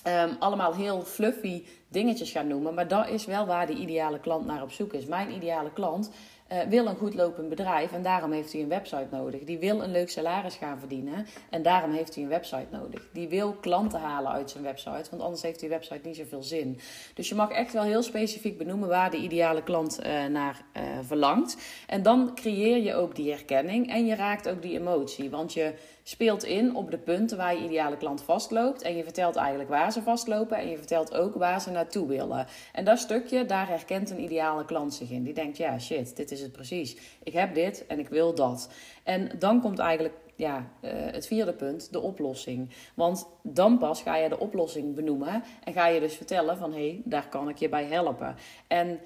Um, 0.09 0.37
allemaal 0.39 0.75
heel 0.75 1.03
fluffy 1.03 1.63
dingetjes 1.89 2.31
gaan 2.31 2.47
noemen. 2.47 2.75
Maar 2.75 2.89
dat 2.89 3.09
is 3.09 3.25
wel 3.25 3.47
waar 3.47 3.67
de 3.67 3.75
ideale 3.75 4.21
klant 4.21 4.47
naar 4.47 4.63
op 4.63 4.73
zoek 4.73 4.93
is. 4.93 5.07
Mijn 5.07 5.31
ideale 5.31 5.73
klant 5.73 6.11
uh, 6.53 6.59
wil 6.69 6.87
een 6.87 6.97
goed 6.97 7.15
lopend 7.15 7.49
bedrijf 7.49 7.93
en 7.93 8.03
daarom 8.03 8.33
heeft 8.33 8.53
hij 8.53 8.63
een 8.63 8.69
website 8.69 9.07
nodig. 9.11 9.45
Die 9.45 9.59
wil 9.59 9.83
een 9.83 9.91
leuk 9.91 10.11
salaris 10.11 10.55
gaan 10.55 10.79
verdienen 10.79 11.27
en 11.51 11.63
daarom 11.63 11.93
heeft 11.93 12.15
hij 12.15 12.25
een 12.25 12.31
website 12.31 12.67
nodig. 12.71 13.09
Die 13.13 13.29
wil 13.29 13.53
klanten 13.53 14.01
halen 14.01 14.33
uit 14.33 14.51
zijn 14.51 14.65
website, 14.65 15.11
want 15.11 15.23
anders 15.23 15.43
heeft 15.43 15.61
die 15.61 15.69
website 15.69 16.01
niet 16.03 16.17
zoveel 16.17 16.43
zin. 16.43 16.79
Dus 17.15 17.29
je 17.29 17.35
mag 17.35 17.51
echt 17.51 17.73
wel 17.73 17.83
heel 17.83 18.03
specifiek 18.03 18.59
benoemen 18.59 18.89
waar 18.89 19.11
de 19.11 19.17
ideale 19.17 19.63
klant 19.63 20.01
uh, 20.01 20.27
naar 20.27 20.63
uh, 20.77 20.83
verlangt. 21.03 21.57
En 21.87 22.03
dan 22.03 22.35
creëer 22.35 22.83
je 22.83 22.95
ook 22.95 23.15
die 23.15 23.31
herkenning 23.31 23.91
en 23.91 24.07
je 24.07 24.15
raakt 24.15 24.49
ook 24.49 24.63
die 24.63 24.79
emotie. 24.79 25.31
Want 25.31 25.53
je 25.53 25.75
speelt 26.09 26.45
in 26.45 26.77
op 26.77 26.91
de 26.91 26.99
punten 26.99 27.37
waar 27.37 27.55
je 27.55 27.65
ideale 27.65 27.97
klant 27.97 28.23
vastloopt. 28.23 28.83
En 28.83 28.97
je 28.97 29.03
vertelt 29.03 29.37
eigenlijk 29.37 29.69
waar 29.69 29.93
ze 29.93 30.03
vastlopen. 30.03 30.57
En 30.57 30.69
je 30.69 30.77
vertelt 30.77 31.15
ook 31.15 31.35
waar 31.35 31.61
ze 31.61 31.71
naartoe 31.71 32.07
willen. 32.07 32.47
En 32.73 32.85
dat 32.85 32.99
stukje, 32.99 33.45
daar 33.45 33.69
herkent 33.69 34.11
een 34.11 34.23
ideale 34.23 34.65
klant 34.65 34.95
zich 34.95 35.11
in. 35.11 35.23
Die 35.23 35.35
denkt, 35.35 35.57
ja 35.57 35.79
shit, 35.79 36.17
dit 36.17 36.31
is 36.31 36.41
het 36.41 36.53
precies. 36.53 36.97
Ik 37.23 37.33
heb 37.33 37.55
dit 37.55 37.87
en 37.87 37.99
ik 37.99 38.09
wil 38.09 38.35
dat. 38.35 38.71
En 39.03 39.31
dan 39.39 39.61
komt 39.61 39.79
eigenlijk 39.79 40.15
ja, 40.35 40.71
uh, 40.83 40.91
het 40.93 41.27
vierde 41.27 41.53
punt, 41.53 41.93
de 41.93 42.01
oplossing. 42.01 42.71
Want 42.95 43.27
dan 43.43 43.79
pas 43.79 44.03
ga 44.03 44.17
je 44.17 44.29
de 44.29 44.39
oplossing 44.39 44.95
benoemen. 44.95 45.43
En 45.65 45.73
ga 45.73 45.87
je 45.87 46.01
dus 46.01 46.15
vertellen 46.15 46.57
van, 46.57 46.73
hé, 46.73 46.89
hey, 46.89 47.03
daar 47.05 47.29
kan 47.29 47.49
ik 47.49 47.57
je 47.57 47.69
bij 47.69 47.85
helpen. 47.85 48.37
En 48.67 49.01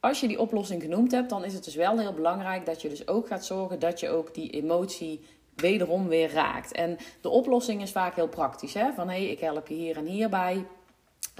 als 0.00 0.20
je 0.20 0.28
die 0.28 0.40
oplossing 0.40 0.82
genoemd 0.82 1.12
hebt, 1.12 1.30
dan 1.30 1.44
is 1.44 1.54
het 1.54 1.64
dus 1.64 1.74
wel 1.74 1.98
heel 1.98 2.12
belangrijk 2.12 2.66
dat 2.66 2.82
je 2.82 2.88
dus 2.88 3.08
ook 3.08 3.26
gaat 3.26 3.44
zorgen 3.44 3.78
dat 3.78 4.00
je 4.00 4.08
ook 4.08 4.34
die 4.34 4.50
emotie 4.50 5.20
wederom 5.56 6.08
weer 6.08 6.32
raakt. 6.32 6.72
En 6.72 6.96
de 7.20 7.28
oplossing 7.28 7.82
is 7.82 7.92
vaak 7.92 8.14
heel 8.14 8.28
praktisch. 8.28 8.74
Hè? 8.74 8.92
Van 8.92 9.08
hé, 9.08 9.16
hey, 9.16 9.30
ik 9.30 9.40
help 9.40 9.68
je 9.68 9.74
hier 9.74 9.96
en 9.96 10.06
hierbij. 10.06 10.64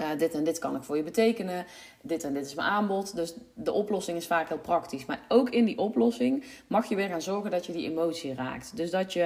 Uh, 0.01 0.07
dit 0.17 0.33
en 0.33 0.43
dit 0.43 0.59
kan 0.59 0.75
ik 0.75 0.83
voor 0.83 0.97
je 0.97 1.03
betekenen. 1.03 1.65
Dit 2.01 2.23
en 2.23 2.33
dit 2.33 2.45
is 2.45 2.55
mijn 2.55 2.67
aanbod. 2.67 3.15
Dus 3.15 3.33
de 3.53 3.71
oplossing 3.71 4.17
is 4.17 4.27
vaak 4.27 4.47
heel 4.47 4.59
praktisch. 4.59 5.05
Maar 5.05 5.19
ook 5.27 5.49
in 5.49 5.65
die 5.65 5.77
oplossing 5.77 6.43
mag 6.67 6.89
je 6.89 6.95
weer 6.95 7.09
gaan 7.09 7.21
zorgen 7.21 7.51
dat 7.51 7.65
je 7.65 7.71
die 7.71 7.89
emotie 7.89 8.33
raakt. 8.33 8.77
Dus 8.77 8.91
dat 8.91 9.13
je 9.13 9.23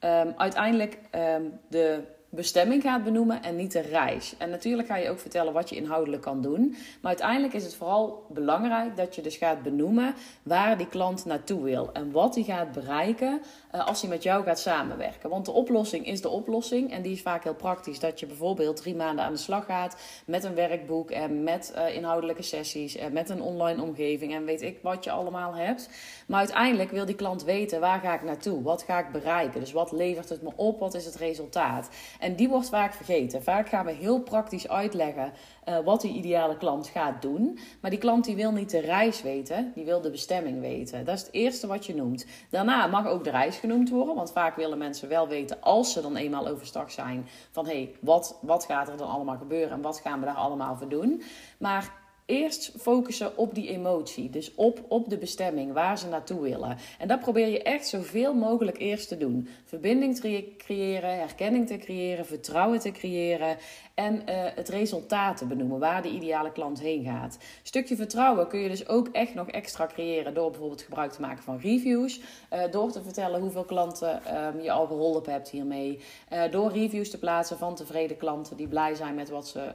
um, 0.00 0.34
uiteindelijk 0.36 0.98
um, 1.14 1.60
de 1.68 2.02
bestemming 2.30 2.82
gaat 2.82 3.04
benoemen 3.04 3.42
en 3.42 3.56
niet 3.56 3.72
de 3.72 3.80
reis. 3.80 4.34
En 4.38 4.50
natuurlijk 4.50 4.88
ga 4.88 4.96
je 4.96 5.10
ook 5.10 5.18
vertellen 5.18 5.52
wat 5.52 5.68
je 5.68 5.76
inhoudelijk 5.76 6.22
kan 6.22 6.42
doen. 6.42 6.68
Maar 6.70 7.10
uiteindelijk 7.10 7.52
is 7.52 7.64
het 7.64 7.74
vooral 7.74 8.24
belangrijk 8.28 8.96
dat 8.96 9.14
je 9.14 9.22
dus 9.22 9.36
gaat 9.36 9.62
benoemen 9.62 10.14
waar 10.42 10.78
die 10.78 10.88
klant 10.88 11.24
naartoe 11.24 11.62
wil. 11.62 11.92
En 11.92 12.12
wat 12.12 12.34
hij 12.34 12.44
gaat 12.44 12.72
bereiken 12.72 13.40
uh, 13.74 13.86
als 13.86 14.00
hij 14.00 14.10
met 14.10 14.22
jou 14.22 14.44
gaat 14.44 14.60
samenwerken. 14.60 15.30
Want 15.30 15.44
de 15.44 15.52
oplossing 15.52 16.06
is 16.06 16.20
de 16.20 16.28
oplossing. 16.28 16.92
En 16.92 17.02
die 17.02 17.12
is 17.12 17.22
vaak 17.22 17.44
heel 17.44 17.54
praktisch. 17.54 17.98
Dat 17.98 18.20
je 18.20 18.26
bijvoorbeeld 18.26 18.76
drie 18.76 18.94
maanden 18.94 19.24
aan 19.24 19.32
de 19.32 19.38
slag 19.38 19.64
gaat 19.64 19.96
met 20.26 20.44
een 20.44 20.54
werkboek 20.54 21.10
en 21.10 21.42
met 21.42 21.72
uh, 21.76 21.96
inhoudelijke 21.96 22.42
sessies 22.42 22.96
en 22.96 23.12
met 23.12 23.28
een 23.28 23.42
online 23.42 23.82
omgeving 23.82 24.34
en 24.34 24.44
weet 24.44 24.62
ik 24.62 24.78
wat 24.82 25.04
je 25.04 25.10
allemaal 25.10 25.54
hebt. 25.54 25.88
Maar 26.26 26.38
uiteindelijk 26.38 26.90
wil 26.90 27.06
die 27.06 27.14
klant 27.14 27.44
weten 27.44 27.80
waar 27.80 28.00
ga 28.00 28.14
ik 28.14 28.22
naartoe? 28.22 28.62
Wat 28.62 28.82
ga 28.82 28.98
ik 28.98 29.12
bereiken? 29.12 29.60
Dus 29.60 29.72
wat 29.72 29.92
levert 29.92 30.28
het 30.28 30.42
me 30.42 30.50
op? 30.56 30.80
Wat 30.80 30.94
is 30.94 31.04
het 31.04 31.14
resultaat? 31.14 31.88
En 32.20 32.36
die 32.36 32.48
wordt 32.48 32.68
vaak 32.68 32.94
vergeten. 32.94 33.42
Vaak 33.42 33.68
gaan 33.68 33.84
we 33.84 33.92
heel 33.92 34.20
praktisch 34.20 34.68
uitleggen 34.68 35.32
uh, 35.68 35.78
wat 35.78 36.00
die 36.00 36.12
ideale 36.12 36.56
klant 36.56 36.86
gaat 36.86 37.22
doen. 37.22 37.58
Maar 37.80 37.90
die 37.90 37.98
klant 37.98 38.24
die 38.24 38.36
wil 38.36 38.52
niet 38.52 38.70
de 38.70 38.80
reis 38.80 39.22
weten, 39.22 39.72
die 39.74 39.84
wil 39.84 40.00
de 40.00 40.10
bestemming 40.10 40.60
weten. 40.60 41.04
Dat 41.04 41.14
is 41.14 41.20
het 41.20 41.32
eerste 41.32 41.66
wat 41.66 41.86
je 41.86 41.94
noemt. 41.94 42.26
Daarna 42.50 42.86
mag 42.86 43.06
ook 43.06 43.24
de 43.24 43.30
reis 43.30 43.56
genoemd 43.56 43.90
worden, 43.90 44.14
want 44.14 44.32
vaak 44.32 44.56
willen 44.56 44.78
mensen 44.78 45.08
wel 45.08 45.28
weten 45.28 45.60
als 45.60 45.92
ze 45.92 46.00
dan 46.00 46.16
eenmaal 46.16 46.48
overstag 46.48 46.90
zijn 46.90 47.26
van 47.50 47.66
hé, 47.66 47.72
hey, 47.72 47.94
wat, 48.00 48.38
wat 48.42 48.64
gaat 48.64 48.88
er 48.88 48.96
dan 48.96 49.10
allemaal 49.10 49.38
gebeuren 49.38 49.70
en 49.70 49.82
wat 49.82 50.00
gaan 50.04 50.20
we 50.20 50.26
daar 50.26 50.34
allemaal 50.34 50.76
voor 50.76 50.88
doen. 50.88 51.22
Maar 51.58 51.99
eerst 52.30 52.72
focussen 52.78 53.36
op 53.36 53.54
die 53.54 53.68
emotie. 53.68 54.30
Dus 54.30 54.54
op, 54.54 54.84
op 54.88 55.08
de 55.10 55.18
bestemming, 55.18 55.72
waar 55.72 55.98
ze 55.98 56.08
naartoe 56.08 56.40
willen. 56.40 56.76
En 56.98 57.08
dat 57.08 57.20
probeer 57.20 57.48
je 57.48 57.62
echt 57.62 57.86
zoveel 57.86 58.34
mogelijk 58.34 58.78
eerst 58.78 59.08
te 59.08 59.16
doen. 59.16 59.48
Verbinding 59.64 60.16
te 60.16 60.54
creëren, 60.56 61.18
herkenning 61.18 61.66
te 61.66 61.76
creëren, 61.76 62.26
vertrouwen 62.26 62.78
te 62.78 62.90
creëren. 62.90 63.56
En 63.94 64.14
uh, 64.14 64.20
het 64.54 64.68
resultaat 64.68 65.36
te 65.36 65.46
benoemen, 65.46 65.78
waar 65.78 66.02
de 66.02 66.08
ideale 66.08 66.52
klant 66.52 66.80
heen 66.80 67.04
gaat. 67.04 67.38
Stukje 67.62 67.96
vertrouwen 67.96 68.48
kun 68.48 68.60
je 68.60 68.68
dus 68.68 68.88
ook 68.88 69.08
echt 69.08 69.34
nog 69.34 69.48
extra 69.48 69.86
creëren 69.86 70.34
door 70.34 70.50
bijvoorbeeld 70.50 70.82
gebruik 70.82 71.12
te 71.12 71.20
maken 71.20 71.42
van 71.42 71.58
reviews. 71.58 72.20
Uh, 72.20 72.60
door 72.70 72.92
te 72.92 73.02
vertellen 73.02 73.40
hoeveel 73.40 73.64
klanten 73.64 74.22
um, 74.36 74.60
je 74.60 74.70
al 74.70 74.86
geholpen 74.86 75.32
hebt 75.32 75.48
hiermee. 75.48 76.00
Uh, 76.32 76.42
door 76.50 76.72
reviews 76.72 77.10
te 77.10 77.18
plaatsen 77.18 77.58
van 77.58 77.74
tevreden 77.74 78.16
klanten 78.16 78.56
die 78.56 78.68
blij 78.68 78.94
zijn 78.94 79.14
met 79.14 79.28
wat 79.30 79.48
ze 79.48 79.72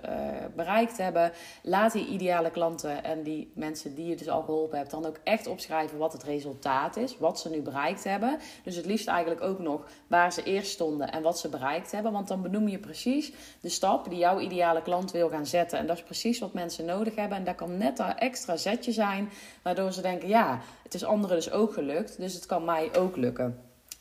bereikt 0.56 0.98
hebben. 0.98 1.32
Laat 1.64 1.92
die 1.92 2.08
ideale 2.08 2.45
klanten 2.50 3.04
en 3.04 3.24
die 3.24 3.52
mensen 3.56 3.96
die 3.96 4.08
je 4.08 4.16
dus 4.16 4.30
al 4.30 4.42
geholpen 4.42 4.78
hebt 4.78 4.92
dan 4.92 5.06
ook 5.06 5.20
echt 5.24 5.48
opschrijven 5.48 5.98
wat 5.98 6.14
het 6.14 6.24
resultaat 6.24 6.98
is. 6.98 7.18
Wat 7.18 7.40
ze 7.40 7.50
nu 7.50 7.62
bereikt 7.62 8.04
hebben. 8.04 8.40
Dus 8.64 8.75
het 8.75 8.86
liefst 8.86 9.08
eigenlijk 9.08 9.42
ook 9.42 9.60
nog 9.60 9.88
waar 10.08 10.34
ze 10.34 10.44
eerst 10.44 10.72
stonden 10.72 11.12
en 11.12 11.22
wat 11.22 11.40
ze 11.40 11.50
bereikt 11.50 11.92
hebben. 11.92 12.12
Want 12.12 12.28
dan 12.28 12.42
benoem 12.42 12.68
je 12.68 12.80
precies 12.80 13.32
de 13.62 13.70
stap 13.70 14.10
die 14.10 14.20
jouw 14.20 14.40
ideale 14.40 14.82
klant 14.82 15.12
wil 15.12 15.30
gaan 15.30 15.46
zetten. 15.46 15.80
En 15.80 15.88
dat 15.88 15.98
is 15.98 16.04
precies 16.04 16.40
wat 16.40 16.54
mensen 16.54 16.86
nodig 16.86 17.16
hebben. 17.16 17.38
En 17.38 17.44
dat 17.44 17.56
kan 17.56 17.78
net 17.78 17.98
dat 17.98 18.16
extra 18.18 18.58
zetje 18.58 18.92
zijn, 18.92 19.30
waardoor 19.62 19.92
ze 19.92 20.02
denken: 20.02 20.28
ja, 20.28 20.62
het 20.84 20.94
is 20.94 21.04
anderen 21.04 21.36
dus 21.36 21.52
ook 21.52 21.74
gelukt, 21.74 22.18
dus 22.18 22.34
het 22.34 22.46
kan 22.46 22.66
mij 22.66 22.96
ook 22.98 23.16
lukken. 23.16 23.60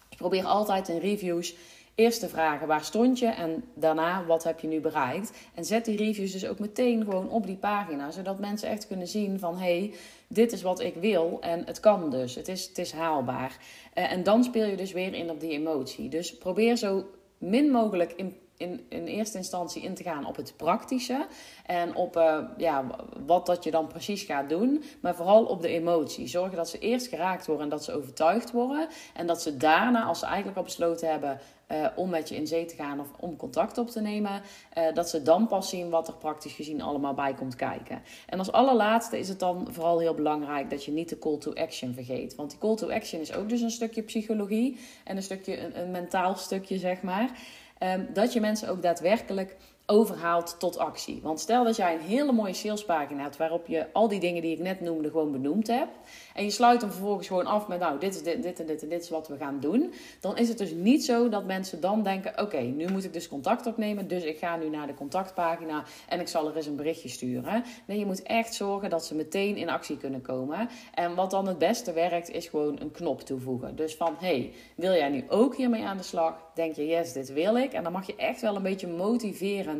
Dus 0.08 0.18
probeer 0.18 0.44
altijd 0.44 0.88
in 0.88 0.98
reviews 0.98 1.54
eerst 1.94 2.20
te 2.20 2.28
vragen 2.28 2.66
waar 2.66 2.84
stond 2.84 3.18
je 3.18 3.26
en 3.26 3.64
daarna 3.74 4.24
wat 4.24 4.44
heb 4.44 4.60
je 4.60 4.68
nu 4.68 4.80
bereikt. 4.80 5.32
En 5.54 5.64
zet 5.64 5.84
die 5.84 5.96
reviews 5.96 6.32
dus 6.32 6.46
ook 6.46 6.58
meteen 6.58 7.04
gewoon 7.04 7.28
op 7.28 7.46
die 7.46 7.56
pagina, 7.56 8.10
zodat 8.10 8.38
mensen 8.38 8.68
echt 8.68 8.86
kunnen 8.86 9.08
zien 9.08 9.38
van 9.38 9.58
hé, 9.58 9.78
hey, 9.78 9.94
dit 10.28 10.52
is 10.52 10.62
wat 10.62 10.80
ik 10.80 10.94
wil 10.94 11.38
en 11.40 11.64
het 11.66 11.80
kan 11.80 12.10
dus, 12.10 12.34
het 12.34 12.48
is, 12.48 12.66
het 12.66 12.78
is 12.78 12.92
haalbaar. 12.92 13.58
Uh, 13.94 14.12
en 14.12 14.22
dan 14.22 14.44
speel 14.44 14.66
je 14.66 14.76
dus 14.76 14.92
weer 14.92 15.14
in 15.14 15.30
op 15.30 15.40
die 15.40 15.50
emotie. 15.50 16.08
Dus 16.08 16.38
probeer 16.38 16.76
zo 16.76 17.04
min 17.38 17.70
mogelijk 17.70 18.12
in 18.12 18.36
in, 18.56 18.86
in 18.88 19.06
eerste 19.06 19.38
instantie 19.38 19.82
in 19.82 19.94
te 19.94 20.02
gaan 20.02 20.26
op 20.26 20.36
het 20.36 20.54
praktische. 20.56 21.26
En 21.66 21.94
op 21.94 22.16
uh, 22.16 22.38
ja, 22.56 22.84
wat 23.26 23.46
dat 23.46 23.64
je 23.64 23.70
dan 23.70 23.86
precies 23.86 24.22
gaat 24.22 24.48
doen. 24.48 24.82
Maar 25.00 25.14
vooral 25.14 25.44
op 25.44 25.62
de 25.62 25.68
emotie. 25.68 26.26
Zorgen 26.26 26.56
dat 26.56 26.68
ze 26.68 26.78
eerst 26.78 27.06
geraakt 27.06 27.46
worden 27.46 27.64
en 27.64 27.70
dat 27.70 27.84
ze 27.84 27.92
overtuigd 27.92 28.50
worden. 28.50 28.88
En 29.14 29.26
dat 29.26 29.42
ze 29.42 29.56
daarna, 29.56 30.04
als 30.04 30.18
ze 30.18 30.26
eigenlijk 30.26 30.56
al 30.56 30.62
besloten 30.62 31.10
hebben 31.10 31.40
uh, 31.68 31.86
om 31.96 32.10
met 32.10 32.28
je 32.28 32.34
in 32.34 32.46
zee 32.46 32.64
te 32.64 32.74
gaan 32.74 33.00
of 33.00 33.08
om 33.20 33.36
contact 33.36 33.78
op 33.78 33.90
te 33.90 34.00
nemen, 34.00 34.42
uh, 34.78 34.94
dat 34.94 35.08
ze 35.10 35.22
dan 35.22 35.46
pas 35.46 35.68
zien 35.68 35.90
wat 35.90 36.08
er 36.08 36.14
praktisch 36.14 36.52
gezien 36.52 36.82
allemaal 36.82 37.14
bij 37.14 37.34
komt 37.34 37.56
kijken. 37.56 38.02
En 38.26 38.38
als 38.38 38.52
allerlaatste 38.52 39.18
is 39.18 39.28
het 39.28 39.38
dan 39.38 39.68
vooral 39.70 39.98
heel 39.98 40.14
belangrijk 40.14 40.70
dat 40.70 40.84
je 40.84 40.92
niet 40.92 41.08
de 41.08 41.18
call 41.18 41.38
to 41.38 41.52
action 41.52 41.94
vergeet. 41.94 42.34
Want 42.34 42.50
die 42.50 42.58
call 42.58 42.74
to 42.74 42.90
action 42.90 43.20
is 43.20 43.34
ook 43.34 43.48
dus 43.48 43.60
een 43.60 43.70
stukje 43.70 44.02
psychologie 44.02 44.78
en 45.04 45.16
een 45.16 45.22
stukje 45.22 45.74
een, 45.74 45.90
mentaal 45.90 46.34
stukje, 46.34 46.78
zeg 46.78 47.02
maar. 47.02 47.30
Um, 47.78 48.08
dat 48.12 48.32
je 48.32 48.40
mensen 48.40 48.68
ook 48.68 48.82
daadwerkelijk 48.82 49.56
overhaalt 49.86 50.56
tot 50.58 50.78
actie. 50.78 51.20
Want 51.22 51.40
stel 51.40 51.64
dat 51.64 51.76
jij 51.76 51.94
een 51.94 52.00
hele 52.00 52.32
mooie 52.32 52.52
salespagina 52.52 53.22
hebt 53.22 53.36
waarop 53.36 53.66
je 53.66 53.92
al 53.92 54.08
die 54.08 54.20
dingen 54.20 54.42
die 54.42 54.52
ik 54.52 54.58
net 54.58 54.80
noemde 54.80 55.10
gewoon 55.10 55.32
benoemd 55.32 55.66
hebt. 55.66 55.96
En 56.34 56.44
je 56.44 56.50
sluit 56.50 56.80
hem 56.80 56.90
vervolgens 56.90 57.26
gewoon 57.26 57.46
af 57.46 57.68
met 57.68 57.80
nou 57.80 57.98
dit 57.98 58.14
is 58.14 58.22
dit, 58.22 58.34
en 58.34 58.66
dit 58.66 58.82
en 58.82 58.88
dit 58.88 59.02
is 59.02 59.10
wat 59.10 59.28
we 59.28 59.36
gaan 59.36 59.60
doen. 59.60 59.92
Dan 60.20 60.36
is 60.36 60.48
het 60.48 60.58
dus 60.58 60.70
niet 60.70 61.04
zo 61.04 61.28
dat 61.28 61.44
mensen 61.44 61.80
dan 61.80 62.02
denken 62.02 62.40
oké 62.40 62.60
nu 62.60 62.88
moet 62.92 63.04
ik 63.04 63.12
dus 63.12 63.28
contact 63.28 63.66
opnemen. 63.66 64.08
Dus 64.08 64.22
ik 64.22 64.38
ga 64.38 64.56
nu 64.56 64.68
naar 64.68 64.86
de 64.86 64.94
contactpagina 64.94 65.84
en 66.08 66.20
ik 66.20 66.28
zal 66.28 66.48
er 66.48 66.56
eens 66.56 66.66
een 66.66 66.76
berichtje 66.76 67.08
sturen. 67.08 67.64
Nee 67.86 67.98
je 67.98 68.06
moet 68.06 68.22
echt 68.22 68.54
zorgen 68.54 68.90
dat 68.90 69.04
ze 69.04 69.14
meteen 69.14 69.56
in 69.56 69.70
actie 69.70 69.96
kunnen 69.96 70.22
komen. 70.22 70.68
En 70.94 71.14
wat 71.14 71.30
dan 71.30 71.46
het 71.46 71.58
beste 71.58 71.92
werkt 71.92 72.30
is 72.30 72.46
gewoon 72.46 72.80
een 72.80 72.90
knop 72.90 73.20
toevoegen. 73.20 73.76
Dus 73.76 73.94
van 73.94 74.14
hey 74.18 74.52
wil 74.76 74.92
jij 74.92 75.08
nu 75.08 75.24
ook 75.28 75.56
hiermee 75.56 75.84
aan 75.84 75.96
de 75.96 76.02
slag? 76.02 76.50
Denk 76.54 76.74
je 76.74 76.86
yes 76.86 77.12
dit 77.12 77.32
wil 77.32 77.56
ik. 77.56 77.72
En 77.72 77.82
dan 77.82 77.92
mag 77.92 78.06
je 78.06 78.16
echt 78.16 78.40
wel 78.40 78.56
een 78.56 78.62
beetje 78.62 78.88
motiveren 78.88 79.73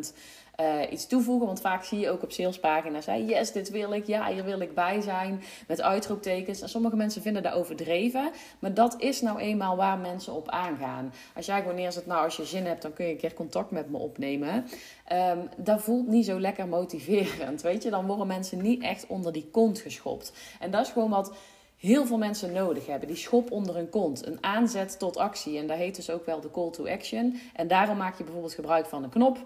uh, 0.61 0.93
iets 0.93 1.07
toevoegen. 1.07 1.47
Want 1.47 1.61
vaak 1.61 1.85
zie 1.85 1.99
je 1.99 2.11
ook 2.11 2.23
op 2.23 2.33
salespagina's: 2.33 3.07
hè, 3.07 3.15
yes, 3.15 3.53
dit 3.53 3.71
wil 3.71 3.93
ik, 3.93 4.07
ja, 4.07 4.33
hier 4.33 4.45
wil 4.45 4.61
ik 4.61 4.75
bij 4.75 5.01
zijn. 5.01 5.43
Met 5.67 5.81
uitroeptekens. 5.81 6.61
En 6.61 6.69
sommige 6.69 6.97
mensen 6.97 7.23
vinden 7.23 7.43
dat 7.43 7.53
overdreven. 7.53 8.31
Maar 8.59 8.75
dat 8.75 8.95
is 8.99 9.21
nou 9.21 9.39
eenmaal 9.39 9.77
waar 9.77 9.99
mensen 9.99 10.33
op 10.33 10.49
aangaan. 10.49 11.13
Als 11.35 11.47
jij 11.47 11.61
gewoon 11.61 11.75
neerzet, 11.75 12.07
nou, 12.07 12.25
als 12.25 12.37
je 12.37 12.45
zin 12.45 12.67
hebt, 12.67 12.83
dan 12.83 12.93
kun 12.93 13.05
je 13.05 13.11
een 13.11 13.19
keer 13.19 13.35
contact 13.35 13.71
met 13.71 13.91
me 13.91 13.99
opnemen. 13.99 14.65
Um, 15.13 15.49
dat 15.57 15.83
voelt 15.83 16.07
niet 16.07 16.25
zo 16.25 16.41
lekker 16.41 16.69
motiverend. 16.69 17.63
Weet 17.63 17.83
je, 17.83 17.91
dan 17.91 18.07
worden 18.07 18.27
mensen 18.27 18.63
niet 18.63 18.83
echt 18.83 19.07
onder 19.07 19.33
die 19.33 19.49
kont 19.51 19.79
geschopt. 19.79 20.33
En 20.61 20.71
dat 20.71 20.87
is 20.87 20.93
gewoon 20.93 21.11
wat 21.11 21.33
heel 21.77 22.07
veel 22.07 22.19
mensen 22.19 22.53
nodig 22.53 22.87
hebben. 22.87 23.09
Die 23.09 23.17
schop 23.17 23.51
onder 23.51 23.75
hun 23.75 23.91
kont. 23.91 24.27
Een 24.27 24.39
aanzet 24.41 24.99
tot 24.99 25.17
actie. 25.17 25.59
En 25.59 25.67
dat 25.67 25.77
heet 25.77 25.97
dus 25.97 26.11
ook 26.11 26.27
wel 26.27 26.41
de 26.41 26.51
call 26.51 26.71
to 26.71 26.87
action. 26.87 27.41
En 27.55 27.69
daarom 27.69 27.97
maak 27.97 28.19
je 28.19 28.25
bijvoorbeeld 28.25 28.55
gebruik 28.55 28.87
van 28.87 29.03
een 29.03 29.11
knop 29.11 29.39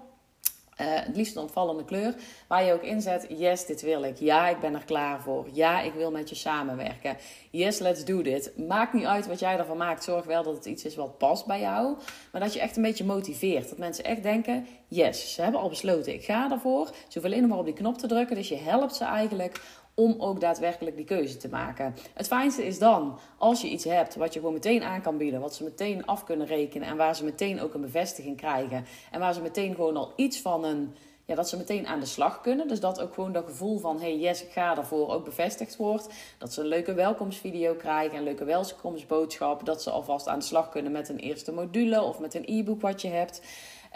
uh, 0.80 0.86
het 0.86 1.16
liefst 1.16 1.36
een 1.36 1.42
opvallende 1.42 1.84
kleur. 1.84 2.14
Waar 2.46 2.64
je 2.64 2.72
ook 2.72 2.82
inzet, 2.82 3.26
yes, 3.28 3.66
dit 3.66 3.82
wil 3.82 4.02
ik. 4.02 4.18
Ja, 4.18 4.48
ik 4.48 4.60
ben 4.60 4.74
er 4.74 4.84
klaar 4.84 5.20
voor. 5.20 5.46
Ja, 5.52 5.80
ik 5.80 5.92
wil 5.92 6.10
met 6.10 6.28
je 6.28 6.34
samenwerken. 6.34 7.16
Yes, 7.50 7.78
let's 7.78 8.04
do 8.04 8.22
this. 8.22 8.50
Maakt 8.56 8.92
niet 8.92 9.04
uit 9.04 9.26
wat 9.26 9.38
jij 9.38 9.58
ervan 9.58 9.76
maakt. 9.76 10.04
Zorg 10.04 10.24
wel 10.24 10.42
dat 10.42 10.54
het 10.54 10.64
iets 10.64 10.84
is 10.84 10.94
wat 10.94 11.18
past 11.18 11.46
bij 11.46 11.60
jou. 11.60 11.96
Maar 12.32 12.40
dat 12.40 12.52
je 12.52 12.60
echt 12.60 12.76
een 12.76 12.82
beetje 12.82 13.04
motiveert. 13.04 13.68
Dat 13.68 13.78
mensen 13.78 14.04
echt 14.04 14.22
denken, 14.22 14.66
yes, 14.88 15.34
ze 15.34 15.42
hebben 15.42 15.60
al 15.60 15.68
besloten. 15.68 16.14
Ik 16.14 16.24
ga 16.24 16.50
ervoor. 16.50 16.86
Ze 16.86 16.92
hoeven 17.12 17.24
alleen 17.24 17.40
nog 17.40 17.50
maar 17.50 17.58
op 17.58 17.64
die 17.64 17.74
knop 17.74 17.98
te 17.98 18.06
drukken. 18.06 18.36
Dus 18.36 18.48
je 18.48 18.56
helpt 18.56 18.94
ze 18.94 19.04
eigenlijk 19.04 19.60
om 19.98 20.14
ook 20.18 20.40
daadwerkelijk 20.40 20.96
die 20.96 21.04
keuze 21.04 21.36
te 21.36 21.48
maken. 21.48 21.94
Het 22.14 22.26
fijnste 22.26 22.66
is 22.66 22.78
dan 22.78 23.18
als 23.38 23.60
je 23.60 23.68
iets 23.68 23.84
hebt 23.84 24.14
wat 24.14 24.32
je 24.32 24.38
gewoon 24.38 24.54
meteen 24.54 24.82
aan 24.82 25.02
kan 25.02 25.16
bieden, 25.16 25.40
wat 25.40 25.54
ze 25.54 25.64
meteen 25.64 26.06
af 26.06 26.24
kunnen 26.24 26.46
rekenen 26.46 26.88
en 26.88 26.96
waar 26.96 27.16
ze 27.16 27.24
meteen 27.24 27.60
ook 27.60 27.74
een 27.74 27.80
bevestiging 27.80 28.36
krijgen 28.36 28.84
en 29.10 29.20
waar 29.20 29.34
ze 29.34 29.40
meteen 29.40 29.74
gewoon 29.74 29.96
al 29.96 30.12
iets 30.16 30.40
van 30.40 30.64
een 30.64 30.94
ja, 31.28 31.34
dat 31.34 31.48
ze 31.48 31.56
meteen 31.56 31.86
aan 31.86 32.00
de 32.00 32.06
slag 32.06 32.40
kunnen. 32.40 32.68
Dus 32.68 32.80
dat 32.80 33.00
ook 33.00 33.14
gewoon 33.14 33.32
dat 33.32 33.44
gevoel 33.46 33.78
van 33.78 34.00
hey 34.00 34.18
yes, 34.18 34.42
ik 34.42 34.50
ga 34.50 34.76
ervoor 34.76 35.10
ook 35.10 35.24
bevestigd 35.24 35.76
wordt. 35.76 36.08
Dat 36.38 36.52
ze 36.52 36.60
een 36.60 36.66
leuke 36.66 36.94
welkomstvideo 36.94 37.74
krijgen, 37.74 38.18
een 38.18 38.24
leuke 38.24 38.44
welkomstboodschap. 38.44 39.64
Dat 39.64 39.82
ze 39.82 39.90
alvast 39.90 40.28
aan 40.28 40.38
de 40.38 40.44
slag 40.44 40.68
kunnen 40.68 40.92
met 40.92 41.08
een 41.08 41.18
eerste 41.18 41.52
module 41.52 42.02
of 42.02 42.18
met 42.18 42.34
een 42.34 42.44
e-book 42.46 42.80
wat 42.80 43.02
je 43.02 43.08
hebt. 43.08 43.42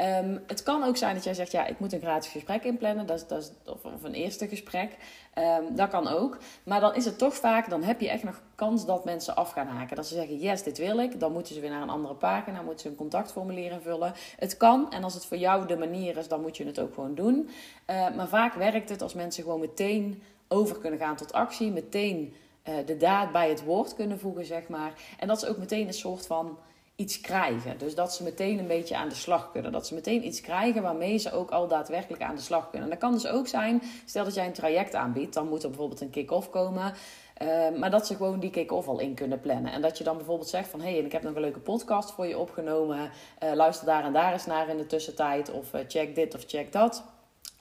Um, 0.02 0.42
het 0.46 0.62
kan 0.62 0.84
ook 0.84 0.96
zijn 0.96 1.14
dat 1.14 1.24
jij 1.24 1.34
zegt, 1.34 1.52
ja, 1.52 1.66
ik 1.66 1.78
moet 1.78 1.92
een 1.92 2.00
gratis 2.00 2.30
gesprek 2.30 2.64
inplannen, 2.64 3.06
dat 3.06 3.24
dat 3.28 3.52
of, 3.66 3.84
of 3.84 4.02
een 4.02 4.14
eerste 4.14 4.48
gesprek. 4.48 4.96
Um, 5.38 5.76
dat 5.76 5.88
kan 5.88 6.08
ook. 6.08 6.38
Maar 6.62 6.80
dan 6.80 6.94
is 6.94 7.04
het 7.04 7.18
toch 7.18 7.34
vaak, 7.34 7.70
dan 7.70 7.82
heb 7.82 8.00
je 8.00 8.08
echt 8.08 8.22
nog 8.22 8.42
kans 8.54 8.86
dat 8.86 9.04
mensen 9.04 9.36
af 9.36 9.50
gaan 9.52 9.66
haken. 9.66 9.96
Dat 9.96 10.06
ze 10.06 10.14
zeggen, 10.14 10.38
yes, 10.38 10.62
dit 10.62 10.78
wil 10.78 10.98
ik. 10.98 11.20
Dan 11.20 11.32
moeten 11.32 11.54
ze 11.54 11.60
weer 11.60 11.70
naar 11.70 11.82
een 11.82 11.88
andere 11.88 12.14
pagina, 12.14 12.62
moeten 12.62 12.80
ze 12.80 12.88
een 12.88 12.94
contactformulier 12.94 13.72
invullen. 13.72 14.12
Het 14.38 14.56
kan, 14.56 14.92
en 14.92 15.04
als 15.04 15.14
het 15.14 15.26
voor 15.26 15.36
jou 15.36 15.66
de 15.66 15.76
manier 15.76 16.16
is, 16.16 16.28
dan 16.28 16.40
moet 16.40 16.56
je 16.56 16.66
het 16.66 16.78
ook 16.78 16.94
gewoon 16.94 17.14
doen. 17.14 17.48
Uh, 17.90 18.14
maar 18.16 18.28
vaak 18.28 18.54
werkt 18.54 18.88
het 18.88 19.02
als 19.02 19.14
mensen 19.14 19.42
gewoon 19.42 19.60
meteen 19.60 20.22
over 20.48 20.78
kunnen 20.78 20.98
gaan 20.98 21.16
tot 21.16 21.32
actie, 21.32 21.70
meteen 21.70 22.34
uh, 22.68 22.74
de 22.86 22.96
daad 22.96 23.32
bij 23.32 23.48
het 23.48 23.64
woord 23.64 23.94
kunnen 23.94 24.18
voegen, 24.18 24.44
zeg 24.44 24.68
maar. 24.68 24.92
En 25.18 25.28
dat 25.28 25.40
ze 25.40 25.48
ook 25.48 25.58
meteen 25.58 25.86
een 25.86 25.94
soort 25.94 26.26
van 26.26 26.58
iets 27.02 27.20
krijgen. 27.20 27.78
Dus 27.78 27.94
dat 27.94 28.14
ze 28.14 28.22
meteen 28.22 28.58
een 28.58 28.66
beetje 28.66 28.96
aan 28.96 29.08
de 29.08 29.14
slag 29.14 29.50
kunnen. 29.52 29.72
Dat 29.72 29.86
ze 29.86 29.94
meteen 29.94 30.26
iets 30.26 30.40
krijgen 30.40 30.82
waarmee 30.82 31.18
ze 31.18 31.32
ook 31.32 31.50
al 31.50 31.68
daadwerkelijk 31.68 32.22
aan 32.22 32.34
de 32.34 32.40
slag 32.40 32.70
kunnen. 32.70 32.82
En 32.82 32.98
dat 32.98 32.98
kan 32.98 33.12
dus 33.12 33.26
ook 33.26 33.46
zijn, 33.46 33.82
stel 34.04 34.24
dat 34.24 34.34
jij 34.34 34.46
een 34.46 34.52
traject 34.52 34.94
aanbiedt, 34.94 35.34
dan 35.34 35.48
moet 35.48 35.62
er 35.62 35.68
bijvoorbeeld 35.68 36.00
een 36.00 36.10
kick-off 36.10 36.50
komen. 36.50 36.94
Uh, 37.42 37.78
maar 37.78 37.90
dat 37.90 38.06
ze 38.06 38.16
gewoon 38.16 38.40
die 38.40 38.50
kick-off 38.50 38.88
al 38.88 38.98
in 38.98 39.14
kunnen 39.14 39.40
plannen. 39.40 39.72
En 39.72 39.82
dat 39.82 39.98
je 39.98 40.04
dan 40.04 40.16
bijvoorbeeld 40.16 40.48
zegt 40.48 40.68
van... 40.68 40.80
hé, 40.80 40.90
hey, 40.90 40.98
ik 40.98 41.12
heb 41.12 41.22
nog 41.22 41.34
een 41.34 41.40
leuke 41.40 41.58
podcast 41.58 42.10
voor 42.10 42.26
je 42.26 42.38
opgenomen. 42.38 43.10
Uh, 43.42 43.52
luister 43.52 43.86
daar 43.86 44.04
en 44.04 44.12
daar 44.12 44.32
eens 44.32 44.46
naar 44.46 44.68
in 44.68 44.76
de 44.76 44.86
tussentijd. 44.86 45.50
Of 45.50 45.74
uh, 45.74 45.80
check 45.88 46.14
dit 46.14 46.34
of 46.34 46.44
check 46.46 46.72
dat 46.72 47.04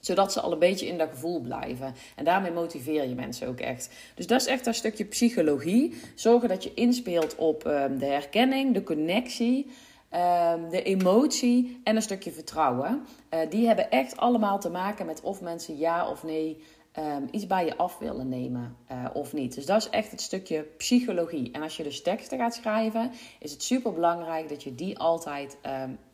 zodat 0.02 0.32
ze 0.32 0.42
al 0.42 0.52
een 0.52 0.60
beetje 0.60 0.88
in 0.88 0.98
dat 0.98 1.10
gevoel 1.10 1.40
blijven. 1.40 1.94
En 2.16 2.26
daarmee 2.26 2.52
motiveer 2.52 3.08
je 3.08 3.16
mensen 3.16 3.48
ook 3.48 3.60
echt. 3.60 3.90
Dus 4.16 4.28
dat 4.28 4.42
is 4.42 4.48
echt 4.48 4.66
een 4.66 4.74
stukje 4.74 5.06
psychologie. 5.06 5.94
Zorgen 6.16 6.50
dat 6.50 6.64
je 6.64 6.74
inspeelt 6.74 7.36
op 7.36 7.66
um, 7.66 8.00
de 8.00 8.06
herkenning, 8.06 8.74
de 8.74 8.84
connectie. 8.84 9.72
Um, 10.14 10.70
de 10.70 10.84
emotie 10.84 11.82
en 11.84 11.96
een 11.96 12.02
stukje 12.02 12.32
vertrouwen. 12.32 13.06
Uh, 13.34 13.40
die 13.50 13.68
hebben 13.68 13.92
echt 13.92 14.18
allemaal 14.18 14.60
te 14.60 14.70
maken 14.70 15.06
met 15.06 15.22
of 15.22 15.42
mensen 15.42 15.78
ja 15.78 16.10
of 16.10 16.24
nee 16.24 16.64
um, 17.00 17.28
iets 17.32 17.48
bij 17.48 17.66
je 17.66 17.78
af 17.78 17.98
willen 17.98 18.30
nemen 18.30 18.76
uh, 18.92 19.06
of 19.14 19.34
niet. 19.34 19.56
Dus 19.56 19.66
dat 19.66 19.82
is 19.82 19.90
echt 19.90 20.12
het 20.12 20.22
stukje 20.22 20.62
psychologie. 20.78 21.52
En 21.52 21.62
als 21.62 21.78
je 21.78 21.84
dus 21.84 22.02
teksten 22.02 22.38
gaat 22.38 22.56
schrijven, 22.56 23.12
is 23.40 23.52
het 23.52 23.64
super 23.64 23.94
belangrijk 23.94 24.50
dat 24.50 24.64
je 24.64 24.76
die 24.76 24.98
altijd 25.00 25.58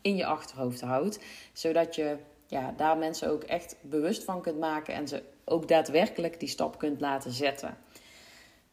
in 0.00 0.16
je 0.16 0.26
achterhoofd 0.26 0.80
houdt. 0.80 1.18
Zodat 1.52 1.94
je 1.94 2.16
ja, 2.48 2.74
daar 2.76 2.96
mensen 2.96 3.30
ook 3.30 3.42
echt 3.42 3.76
bewust 3.80 4.24
van 4.24 4.42
kunt 4.42 4.58
maken 4.58 4.94
en 4.94 5.08
ze 5.08 5.22
ook 5.44 5.68
daadwerkelijk 5.68 6.40
die 6.40 6.48
stap 6.48 6.78
kunt 6.78 7.00
laten 7.00 7.30
zetten. 7.30 7.76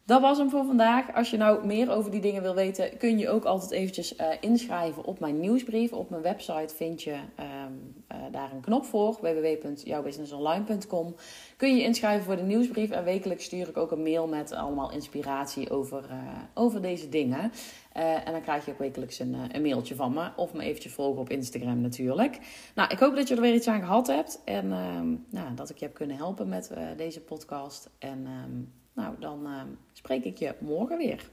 Dat 0.05 0.21
was 0.21 0.37
hem 0.37 0.49
voor 0.49 0.65
vandaag. 0.65 1.13
Als 1.13 1.29
je 1.29 1.37
nou 1.37 1.65
meer 1.65 1.91
over 1.91 2.11
die 2.11 2.21
dingen 2.21 2.41
wil 2.41 2.55
weten, 2.55 2.97
kun 2.97 3.17
je 3.17 3.29
ook 3.29 3.45
altijd 3.45 3.71
eventjes 3.71 4.17
uh, 4.17 4.27
inschrijven 4.39 5.03
op 5.05 5.19
mijn 5.19 5.39
nieuwsbrief. 5.39 5.93
Op 5.93 6.09
mijn 6.09 6.21
website 6.21 6.75
vind 6.75 7.03
je, 7.03 7.11
um, 7.11 7.95
uh, 8.11 8.17
daar 8.31 8.51
een 8.51 8.61
knop 8.61 8.85
voor, 8.85 9.17
www.jouwbusinessonline.com. 9.21 11.15
Kun 11.57 11.75
je 11.75 11.83
inschrijven 11.83 12.25
voor 12.25 12.35
de 12.35 12.41
nieuwsbrief 12.41 12.91
en 12.91 13.03
wekelijks 13.03 13.43
stuur 13.43 13.67
ik 13.67 13.77
ook 13.77 13.91
een 13.91 14.03
mail 14.03 14.27
met 14.27 14.51
allemaal 14.51 14.91
inspiratie 14.91 15.69
over, 15.69 16.03
over 16.53 16.81
deze 16.81 17.09
dingen. 17.09 17.51
En 17.95 18.31
dan 18.31 18.41
krijg 18.41 18.65
je 18.65 18.71
ook 18.71 18.77
wekelijks 18.77 19.19
een, 19.19 19.35
een 19.51 19.61
mailtje 19.61 19.95
van 19.95 20.13
me. 20.13 20.29
Of 20.35 20.53
me 20.53 20.63
eventjes 20.63 20.93
volgen 20.93 21.21
op 21.21 21.29
Instagram 21.29 21.81
natuurlijk. 21.81 22.39
Nou, 22.75 22.89
ik 22.91 22.99
hoop 22.99 23.15
dat 23.15 23.27
je 23.27 23.35
er 23.35 23.41
weer 23.41 23.53
iets 23.53 23.67
aan 23.67 23.79
gehad 23.79 24.07
hebt. 24.07 24.41
En 24.45 24.71
ehm, 24.71 25.15
nou, 25.29 25.53
dat 25.55 25.69
ik 25.69 25.77
je 25.77 25.85
heb 25.85 25.93
kunnen 25.93 26.17
helpen 26.17 26.49
met 26.49 26.71
deze 26.97 27.21
podcast. 27.21 27.89
En 27.99 28.25
ehm, 28.25 28.61
nou, 28.93 29.15
dan 29.19 29.45
ehm, 29.45 29.67
spreek 29.93 30.23
ik 30.23 30.37
je 30.37 30.55
morgen 30.59 30.97
weer. 30.97 31.29